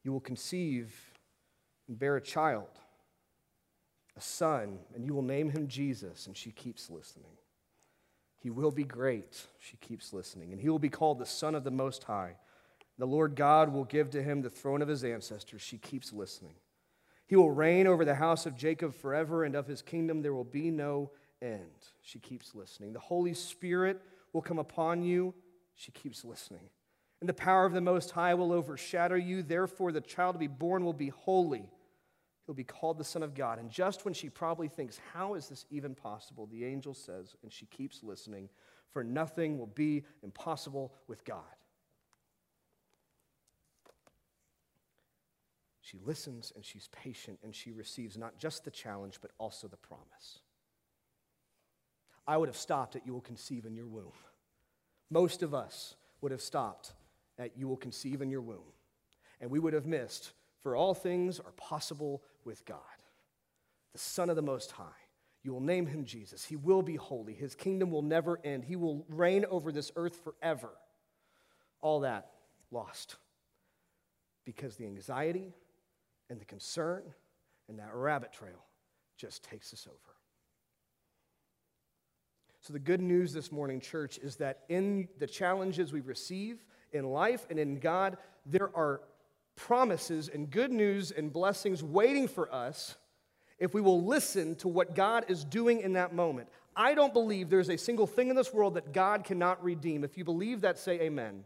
You 0.03 0.13
will 0.13 0.21
conceive 0.21 0.93
and 1.89 1.99
bear 1.99 2.15
a 2.15 2.21
child, 2.21 2.69
a 4.15 4.21
son, 4.21 4.79
and 4.95 5.05
you 5.05 5.13
will 5.13 5.21
name 5.21 5.49
him 5.49 5.67
Jesus. 5.67 6.27
And 6.27 6.37
she 6.37 6.51
keeps 6.51 6.89
listening. 6.89 7.37
He 8.45 8.51
will 8.51 8.69
be 8.69 8.83
great. 8.83 9.47
She 9.57 9.75
keeps 9.77 10.13
listening. 10.13 10.51
And 10.51 10.61
he 10.61 10.69
will 10.69 10.77
be 10.77 10.87
called 10.87 11.17
the 11.17 11.25
Son 11.25 11.55
of 11.55 11.63
the 11.63 11.71
Most 11.71 12.03
High. 12.03 12.35
The 12.99 13.07
Lord 13.07 13.35
God 13.35 13.73
will 13.73 13.85
give 13.85 14.11
to 14.11 14.21
him 14.21 14.43
the 14.43 14.51
throne 14.51 14.83
of 14.83 14.87
his 14.87 15.03
ancestors. 15.03 15.63
She 15.63 15.79
keeps 15.79 16.13
listening. 16.13 16.53
He 17.25 17.35
will 17.35 17.49
reign 17.49 17.87
over 17.87 18.05
the 18.05 18.13
house 18.13 18.45
of 18.45 18.55
Jacob 18.55 18.93
forever, 18.93 19.45
and 19.45 19.55
of 19.55 19.65
his 19.65 19.81
kingdom 19.81 20.21
there 20.21 20.35
will 20.35 20.43
be 20.43 20.69
no 20.69 21.09
end. 21.41 21.87
She 22.03 22.19
keeps 22.19 22.53
listening. 22.53 22.93
The 22.93 22.99
Holy 22.99 23.33
Spirit 23.33 23.99
will 24.31 24.43
come 24.43 24.59
upon 24.59 25.01
you. 25.01 25.33
She 25.73 25.91
keeps 25.91 26.23
listening. 26.23 26.69
And 27.21 27.27
the 27.27 27.33
power 27.33 27.65
of 27.65 27.73
the 27.73 27.81
Most 27.81 28.11
High 28.11 28.35
will 28.35 28.53
overshadow 28.53 29.15
you. 29.15 29.41
Therefore, 29.41 29.91
the 29.91 30.01
child 30.01 30.35
to 30.35 30.39
be 30.39 30.45
born 30.45 30.85
will 30.85 30.93
be 30.93 31.09
holy. 31.09 31.71
He'll 32.45 32.55
be 32.55 32.63
called 32.63 32.97
the 32.97 33.03
Son 33.03 33.23
of 33.23 33.33
God. 33.33 33.57
And 33.59 33.71
just 33.71 34.05
when 34.05 34.13
she 34.13 34.29
probably 34.29 34.67
thinks, 34.67 34.99
How 35.13 35.33
is 35.33 35.47
this 35.47 35.65
even 35.69 35.95
possible? 35.95 36.45
the 36.45 36.65
angel 36.65 36.93
says, 36.93 37.35
and 37.41 37.51
she 37.51 37.65
keeps 37.65 38.03
listening, 38.03 38.49
For 38.91 39.03
nothing 39.03 39.57
will 39.57 39.67
be 39.67 40.05
impossible 40.23 40.93
with 41.07 41.25
God. 41.25 41.43
She 45.81 45.99
listens 46.03 46.51
and 46.55 46.65
she's 46.65 46.89
patient 46.91 47.37
and 47.43 47.55
she 47.55 47.71
receives 47.71 48.17
not 48.17 48.39
just 48.39 48.65
the 48.65 48.71
challenge, 48.71 49.19
but 49.21 49.31
also 49.37 49.67
the 49.67 49.77
promise. 49.77 50.39
I 52.27 52.37
would 52.37 52.49
have 52.49 52.57
stopped 52.57 52.95
at 52.95 53.05
you 53.05 53.13
will 53.13 53.21
conceive 53.21 53.65
in 53.65 53.75
your 53.75 53.85
womb. 53.85 54.11
Most 55.11 55.43
of 55.43 55.53
us 55.53 55.95
would 56.21 56.31
have 56.31 56.41
stopped 56.41 56.93
at 57.37 57.55
you 57.55 57.67
will 57.67 57.77
conceive 57.77 58.21
in 58.21 58.31
your 58.31 58.41
womb. 58.41 58.73
And 59.39 59.51
we 59.51 59.59
would 59.59 59.73
have 59.73 59.85
missed, 59.85 60.31
for 60.63 60.75
all 60.75 60.95
things 60.95 61.39
are 61.39 61.51
possible 61.51 62.23
with 62.45 62.65
God, 62.65 62.79
the 63.93 63.99
Son 63.99 64.29
of 64.29 64.35
the 64.35 64.41
Most 64.41 64.71
High. 64.71 64.85
You 65.43 65.53
will 65.53 65.61
name 65.61 65.85
him 65.85 66.05
Jesus. 66.05 66.43
He 66.43 66.55
will 66.55 66.81
be 66.81 66.95
holy. 66.95 67.33
His 67.33 67.53
kingdom 67.53 67.91
will 67.91 68.01
never 68.01 68.39
end. 68.43 68.63
He 68.63 68.75
will 68.75 69.05
reign 69.09 69.45
over 69.49 69.71
this 69.71 69.91
earth 69.95 70.19
forever. 70.23 70.69
All 71.81 71.99
that 71.99 72.31
lost 72.71 73.17
because 74.43 74.75
the 74.75 74.85
anxiety 74.85 75.53
and 76.29 76.39
the 76.39 76.45
concern 76.45 77.03
and 77.67 77.79
that 77.79 77.93
rabbit 77.93 78.31
trail 78.31 78.65
just 79.17 79.43
takes 79.43 79.73
us 79.73 79.87
over. 79.87 80.15
So, 82.61 82.73
the 82.73 82.79
good 82.79 83.01
news 83.01 83.31
this 83.31 83.51
morning, 83.51 83.79
church, 83.79 84.17
is 84.17 84.37
that 84.37 84.63
in 84.69 85.07
the 85.19 85.27
challenges 85.27 85.93
we 85.93 86.01
receive 86.01 86.65
in 86.91 87.05
life 87.05 87.45
and 87.51 87.59
in 87.59 87.79
God, 87.79 88.17
there 88.45 88.75
are 88.75 89.01
promises 89.55 90.29
and 90.29 90.49
good 90.49 90.71
news 90.71 91.11
and 91.11 91.31
blessings 91.31 91.81
waiting 91.83 92.27
for 92.27 92.53
us 92.53 92.95
if 93.59 93.73
we 93.73 93.81
will 93.81 94.03
listen 94.03 94.55
to 94.55 94.67
what 94.67 94.95
God 94.95 95.25
is 95.27 95.43
doing 95.43 95.81
in 95.81 95.93
that 95.93 96.13
moment. 96.13 96.49
I 96.75 96.93
don't 96.93 97.13
believe 97.13 97.49
there's 97.49 97.69
a 97.69 97.77
single 97.77 98.05
thing 98.05 98.29
in 98.29 98.35
this 98.35 98.53
world 98.53 98.73
that 98.73 98.91
God 98.91 99.23
cannot 99.23 99.63
redeem. 99.63 100.03
If 100.03 100.17
you 100.17 100.25
believe 100.25 100.61
that, 100.61 100.77
say 100.77 100.99
amen. 100.99 101.45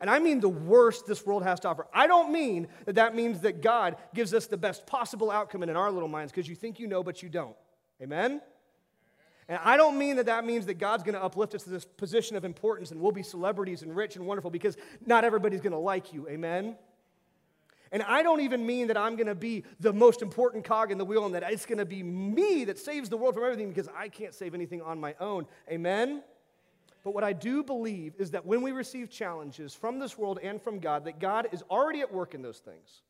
And 0.00 0.10
I 0.10 0.18
mean 0.18 0.40
the 0.40 0.48
worst 0.48 1.06
this 1.06 1.24
world 1.24 1.42
has 1.44 1.60
to 1.60 1.68
offer. 1.68 1.86
I 1.92 2.06
don't 2.06 2.32
mean 2.32 2.68
that 2.86 2.96
that 2.96 3.14
means 3.14 3.40
that 3.40 3.62
God 3.62 3.96
gives 4.14 4.34
us 4.34 4.46
the 4.46 4.56
best 4.56 4.86
possible 4.86 5.30
outcome 5.30 5.62
in 5.62 5.70
our 5.70 5.90
little 5.90 6.08
minds 6.08 6.32
because 6.32 6.48
you 6.48 6.56
think 6.56 6.78
you 6.78 6.86
know, 6.86 7.02
but 7.02 7.22
you 7.22 7.28
don't. 7.28 7.56
Amen? 8.00 8.40
And 9.48 9.60
I 9.62 9.76
don't 9.76 9.98
mean 9.98 10.16
that 10.16 10.26
that 10.26 10.44
means 10.44 10.66
that 10.66 10.74
God's 10.74 11.02
going 11.02 11.14
to 11.14 11.22
uplift 11.22 11.54
us 11.54 11.64
to 11.64 11.70
this 11.70 11.84
position 11.84 12.36
of 12.36 12.44
importance 12.44 12.90
and 12.90 13.00
we'll 13.00 13.12
be 13.12 13.22
celebrities 13.22 13.82
and 13.82 13.94
rich 13.94 14.16
and 14.16 14.26
wonderful 14.26 14.50
because 14.50 14.76
not 15.04 15.24
everybody's 15.24 15.60
going 15.60 15.72
to 15.72 15.78
like 15.78 16.12
you. 16.12 16.28
Amen? 16.28 16.76
And 17.92 18.02
I 18.02 18.22
don't 18.22 18.40
even 18.40 18.64
mean 18.64 18.88
that 18.88 18.96
I'm 18.96 19.16
going 19.16 19.26
to 19.26 19.34
be 19.34 19.64
the 19.78 19.92
most 19.92 20.22
important 20.22 20.64
cog 20.64 20.90
in 20.90 20.96
the 20.96 21.04
wheel 21.04 21.26
and 21.26 21.34
that 21.34 21.44
it's 21.52 21.66
going 21.66 21.78
to 21.78 21.84
be 21.84 22.02
me 22.02 22.64
that 22.64 22.78
saves 22.78 23.10
the 23.10 23.18
world 23.18 23.34
from 23.34 23.44
everything 23.44 23.68
because 23.68 23.88
I 23.94 24.08
can't 24.08 24.34
save 24.34 24.54
anything 24.54 24.80
on 24.80 24.98
my 24.98 25.14
own. 25.20 25.46
Amen? 25.70 26.22
But 27.04 27.12
what 27.12 27.22
I 27.22 27.34
do 27.34 27.62
believe 27.62 28.14
is 28.18 28.30
that 28.30 28.46
when 28.46 28.62
we 28.62 28.72
receive 28.72 29.10
challenges 29.10 29.74
from 29.74 29.98
this 29.98 30.16
world 30.16 30.38
and 30.42 30.60
from 30.60 30.78
God, 30.78 31.04
that 31.04 31.18
God 31.18 31.48
is 31.52 31.62
already 31.70 32.00
at 32.00 32.12
work 32.12 32.34
in 32.34 32.40
those 32.40 32.58
things. 32.58 33.02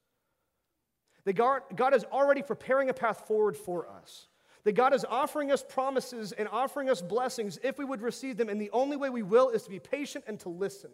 That 1.24 1.34
God, 1.34 1.62
God 1.76 1.94
is 1.94 2.04
already 2.04 2.42
preparing 2.42 2.88
a 2.88 2.94
path 2.94 3.28
forward 3.28 3.56
for 3.56 3.88
us. 3.88 4.26
That 4.64 4.72
God 4.72 4.94
is 4.94 5.04
offering 5.08 5.52
us 5.52 5.64
promises 5.68 6.32
and 6.32 6.48
offering 6.48 6.90
us 6.90 7.02
blessings 7.02 7.58
if 7.62 7.78
we 7.78 7.84
would 7.84 8.02
receive 8.02 8.36
them. 8.36 8.48
And 8.48 8.60
the 8.60 8.70
only 8.72 8.96
way 8.96 9.10
we 9.10 9.22
will 9.22 9.50
is 9.50 9.62
to 9.62 9.70
be 9.70 9.78
patient 9.78 10.24
and 10.26 10.40
to 10.40 10.48
listen. 10.48 10.90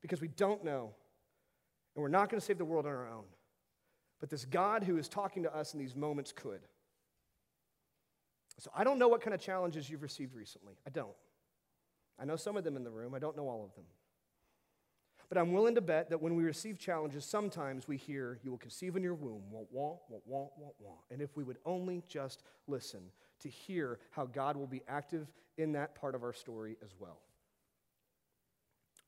Because 0.00 0.20
we 0.20 0.28
don't 0.28 0.64
know. 0.64 0.94
And 1.96 2.02
we're 2.02 2.08
not 2.08 2.28
going 2.28 2.38
to 2.38 2.44
save 2.44 2.58
the 2.58 2.64
world 2.64 2.86
on 2.86 2.92
our 2.92 3.08
own. 3.08 3.24
But 4.20 4.30
this 4.30 4.44
God 4.44 4.84
who 4.84 4.98
is 4.98 5.08
talking 5.08 5.42
to 5.42 5.54
us 5.54 5.72
in 5.72 5.80
these 5.80 5.96
moments 5.96 6.30
could. 6.30 6.60
So 8.58 8.70
I 8.74 8.84
don't 8.84 8.98
know 8.98 9.08
what 9.08 9.22
kind 9.22 9.34
of 9.34 9.40
challenges 9.40 9.90
you've 9.90 10.02
received 10.02 10.34
recently. 10.34 10.74
I 10.86 10.90
don't. 10.90 11.16
I 12.18 12.24
know 12.24 12.36
some 12.36 12.56
of 12.56 12.64
them 12.64 12.76
in 12.76 12.84
the 12.84 12.90
room, 12.90 13.14
I 13.14 13.18
don't 13.18 13.36
know 13.36 13.48
all 13.48 13.64
of 13.64 13.74
them. 13.74 13.84
But 15.28 15.38
I'm 15.38 15.52
willing 15.52 15.74
to 15.74 15.80
bet 15.80 16.10
that 16.10 16.22
when 16.22 16.36
we 16.36 16.44
receive 16.44 16.78
challenges, 16.78 17.24
sometimes 17.24 17.88
we 17.88 17.96
hear, 17.96 18.38
You 18.44 18.50
will 18.50 18.58
conceive 18.58 18.94
in 18.94 19.02
your 19.02 19.14
womb, 19.14 19.42
wah, 19.50 19.64
wah, 19.70 19.96
wah, 20.08 20.18
wah, 20.24 20.48
wah, 20.56 20.70
wah. 20.78 20.98
And 21.10 21.20
if 21.20 21.36
we 21.36 21.42
would 21.42 21.58
only 21.66 22.02
just 22.06 22.44
listen 22.68 23.00
to 23.40 23.48
hear 23.48 23.98
how 24.10 24.26
God 24.26 24.56
will 24.56 24.68
be 24.68 24.82
active 24.86 25.26
in 25.58 25.72
that 25.72 25.94
part 25.94 26.14
of 26.14 26.22
our 26.22 26.32
story 26.32 26.76
as 26.82 26.94
well. 26.98 27.20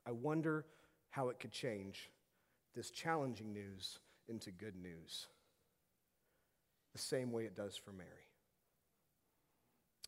I 0.06 0.10
wonder 0.10 0.64
how 1.10 1.28
it 1.28 1.38
could 1.38 1.52
change 1.52 2.10
this 2.74 2.90
challenging 2.90 3.52
news 3.52 3.98
into 4.28 4.50
good 4.50 4.76
news, 4.76 5.26
the 6.92 6.98
same 6.98 7.32
way 7.32 7.44
it 7.44 7.56
does 7.56 7.76
for 7.76 7.92
Mary. 7.92 8.08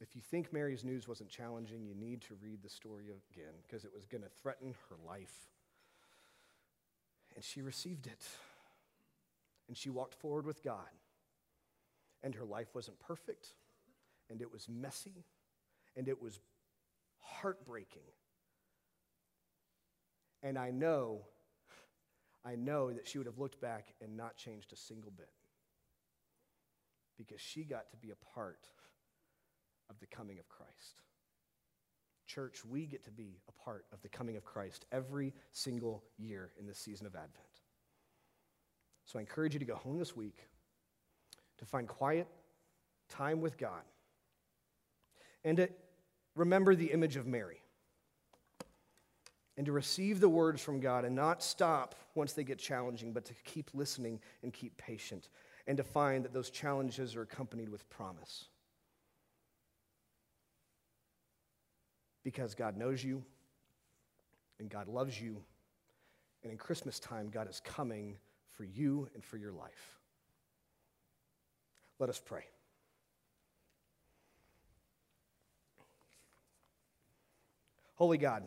If 0.01 0.16
you 0.16 0.23
think 0.23 0.53
Mary's 0.53 0.83
news 0.83 1.07
wasn't 1.07 1.29
challenging, 1.29 1.85
you 1.85 1.94
need 1.94 2.23
to 2.23 2.35
read 2.42 2.62
the 2.62 2.70
story 2.70 3.05
again 3.05 3.53
because 3.66 3.85
it 3.85 3.92
was 3.94 4.07
going 4.07 4.23
to 4.23 4.31
threaten 4.42 4.75
her 4.88 4.96
life. 5.07 5.51
And 7.35 7.44
she 7.44 7.61
received 7.61 8.07
it. 8.07 8.27
And 9.68 9.77
she 9.77 9.90
walked 9.90 10.14
forward 10.14 10.46
with 10.46 10.62
God. 10.62 10.88
And 12.23 12.35
her 12.35 12.44
life 12.44 12.75
wasn't 12.75 12.99
perfect, 13.01 13.55
and 14.29 14.42
it 14.42 14.53
was 14.53 14.68
messy, 14.68 15.25
and 15.96 16.07
it 16.07 16.20
was 16.20 16.38
heartbreaking. 17.18 18.03
And 20.42 20.59
I 20.59 20.70
know, 20.70 21.23
I 22.44 22.57
know 22.57 22.92
that 22.92 23.07
she 23.07 23.18
would 23.18 23.26
have 23.26 23.38
looked 23.38 23.61
back 23.61 23.94
and 24.00 24.16
not 24.16 24.37
changed 24.37 24.72
a 24.72 24.76
single 24.76 25.11
bit 25.11 25.29
because 27.18 27.40
she 27.40 27.64
got 27.64 27.90
to 27.90 27.96
be 27.96 28.11
a 28.11 28.35
part 28.35 28.66
of 29.90 29.98
the 30.00 30.07
coming 30.07 30.38
of 30.38 30.48
Christ. 30.48 31.03
Church, 32.26 32.64
we 32.64 32.87
get 32.87 33.05
to 33.05 33.11
be 33.11 33.40
a 33.48 33.64
part 33.64 33.85
of 33.92 34.00
the 34.03 34.09
coming 34.09 34.37
of 34.37 34.44
Christ 34.44 34.87
every 34.92 35.35
single 35.53 36.03
year 36.16 36.53
in 36.59 36.66
this 36.66 36.79
season 36.79 37.07
of 37.07 37.14
Advent. 37.14 37.35
So 39.05 39.18
I 39.18 39.22
encourage 39.22 39.53
you 39.53 39.59
to 39.59 39.66
go 39.66 39.74
home 39.74 39.98
this 39.98 40.16
week 40.16 40.38
to 41.59 41.64
find 41.66 41.88
quiet 41.88 42.29
time 43.09 43.40
with 43.40 43.59
God 43.59 43.83
and 45.44 45.57
to 45.57 45.68
remember 46.37 46.74
the 46.74 46.92
image 46.92 47.16
of 47.16 47.26
Mary 47.26 47.60
and 49.61 49.66
to 49.66 49.73
receive 49.73 50.18
the 50.18 50.29
words 50.29 50.62
from 50.62 50.81
God 50.81 51.05
and 51.05 51.14
not 51.14 51.42
stop 51.42 51.94
once 52.14 52.33
they 52.33 52.44
get 52.44 52.59
challenging, 52.59 53.12
but 53.12 53.27
to 53.27 53.35
keep 53.44 53.70
listening 53.75 54.18
and 54.42 54.53
keep 54.53 54.75
patient 54.79 55.29
and 55.66 55.77
to 55.77 55.85
find 55.85 56.25
that 56.25 56.33
those 56.33 56.49
challenges 56.49 57.14
are 57.14 57.23
accompanied 57.23 57.68
with 57.68 57.88
promise. 57.90 58.46
because 62.23 62.55
God 62.55 62.77
knows 62.77 63.03
you 63.03 63.23
and 64.59 64.68
God 64.68 64.88
loves 64.88 65.20
you. 65.20 65.37
And 66.42 66.53
in 66.53 66.59
Christmas 66.59 66.99
time, 66.99 67.29
God 67.31 67.49
is 67.49 67.61
coming 67.61 68.16
for 68.57 68.64
you 68.64 69.09
and 69.14 69.25
for 69.25 69.37
your 69.37 69.53
life. 69.53 69.99
Let 71.99 72.09
us 72.09 72.20
pray. 72.25 72.44
Holy 77.94 78.16
God, 78.16 78.44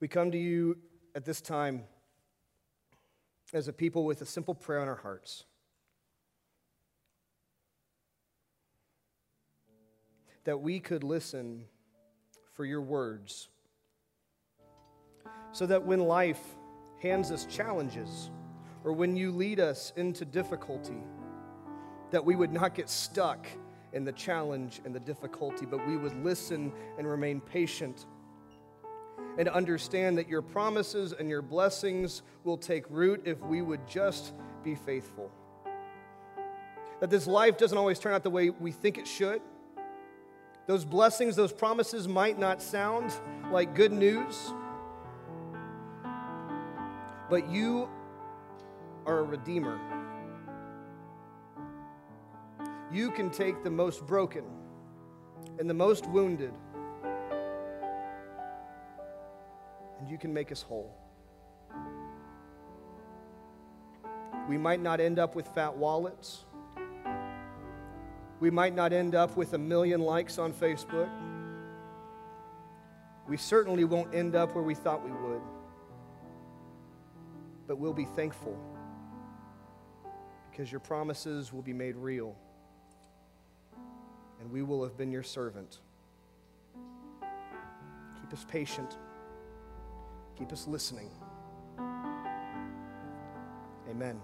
we 0.00 0.08
come 0.08 0.30
to 0.30 0.38
you 0.38 0.76
at 1.14 1.24
this 1.24 1.40
time 1.40 1.84
as 3.52 3.68
a 3.68 3.72
people 3.72 4.04
with 4.04 4.20
a 4.22 4.26
simple 4.26 4.54
prayer 4.54 4.80
on 4.80 4.88
our 4.88 4.96
hearts. 4.96 5.44
That 10.44 10.60
we 10.60 10.80
could 10.80 11.02
listen 11.02 11.64
for 12.52 12.64
your 12.64 12.80
words, 12.80 13.48
so 15.52 15.66
that 15.66 15.84
when 15.84 16.00
life 16.00 16.40
hands 17.02 17.30
us 17.30 17.46
challenges, 17.46 18.30
or 18.84 18.92
when 18.92 19.16
you 19.16 19.32
lead 19.32 19.60
us 19.60 19.92
into 19.96 20.24
difficulty, 20.24 21.02
that 22.10 22.24
we 22.24 22.36
would 22.36 22.52
not 22.52 22.74
get 22.74 22.88
stuck 22.88 23.46
in 23.92 24.04
the 24.04 24.12
challenge 24.12 24.80
and 24.84 24.94
the 24.94 25.00
difficulty, 25.00 25.66
but 25.66 25.86
we 25.86 25.96
would 25.96 26.22
listen 26.24 26.72
and 26.98 27.06
remain 27.06 27.40
patient 27.40 28.06
and 29.38 29.48
understand 29.48 30.18
that 30.18 30.28
your 30.28 30.42
promises 30.42 31.12
and 31.12 31.28
your 31.28 31.42
blessings 31.42 32.22
will 32.44 32.56
take 32.56 32.84
root 32.88 33.22
if 33.24 33.38
we 33.40 33.62
would 33.62 33.86
just 33.86 34.32
be 34.62 34.74
faithful. 34.74 35.30
That 37.00 37.10
this 37.10 37.26
life 37.26 37.58
doesn't 37.58 37.76
always 37.76 37.98
turn 37.98 38.14
out 38.14 38.22
the 38.22 38.30
way 38.30 38.50
we 38.50 38.72
think 38.72 38.96
it 38.98 39.06
should. 39.06 39.42
Those 40.66 40.84
blessings, 40.84 41.36
those 41.36 41.52
promises 41.52 42.08
might 42.08 42.38
not 42.38 42.62
sound 42.62 43.12
like 43.52 43.74
good 43.74 43.92
news, 43.92 44.52
but 47.30 47.48
you 47.50 47.88
are 49.04 49.20
a 49.20 49.22
redeemer. 49.22 49.78
You 52.92 53.10
can 53.10 53.30
take 53.30 53.62
the 53.62 53.70
most 53.70 54.06
broken 54.06 54.44
and 55.58 55.68
the 55.68 55.74
most 55.74 56.06
wounded 56.06 56.52
you 60.16 60.18
can 60.18 60.32
make 60.32 60.50
us 60.50 60.62
whole. 60.62 60.96
We 64.48 64.56
might 64.56 64.80
not 64.80 64.98
end 64.98 65.18
up 65.18 65.34
with 65.34 65.46
fat 65.48 65.76
wallets. 65.76 66.46
We 68.40 68.48
might 68.48 68.74
not 68.74 68.94
end 68.94 69.14
up 69.14 69.36
with 69.36 69.52
a 69.52 69.58
million 69.58 70.00
likes 70.00 70.38
on 70.38 70.54
Facebook. 70.54 71.10
We 73.28 73.36
certainly 73.36 73.84
won't 73.84 74.14
end 74.14 74.34
up 74.34 74.54
where 74.54 74.64
we 74.64 74.74
thought 74.74 75.04
we 75.04 75.10
would. 75.10 75.42
But 77.66 77.76
we'll 77.76 77.92
be 77.92 78.06
thankful 78.06 78.58
because 80.50 80.72
your 80.72 80.80
promises 80.80 81.52
will 81.52 81.60
be 81.60 81.74
made 81.74 81.94
real 81.94 82.34
and 84.40 84.50
we 84.50 84.62
will 84.62 84.82
have 84.82 84.96
been 84.96 85.12
your 85.12 85.22
servant. 85.22 85.80
Keep 88.22 88.32
us 88.32 88.46
patient. 88.48 88.96
Keep 90.38 90.52
us 90.52 90.66
listening. 90.66 91.10
Amen. 93.88 94.20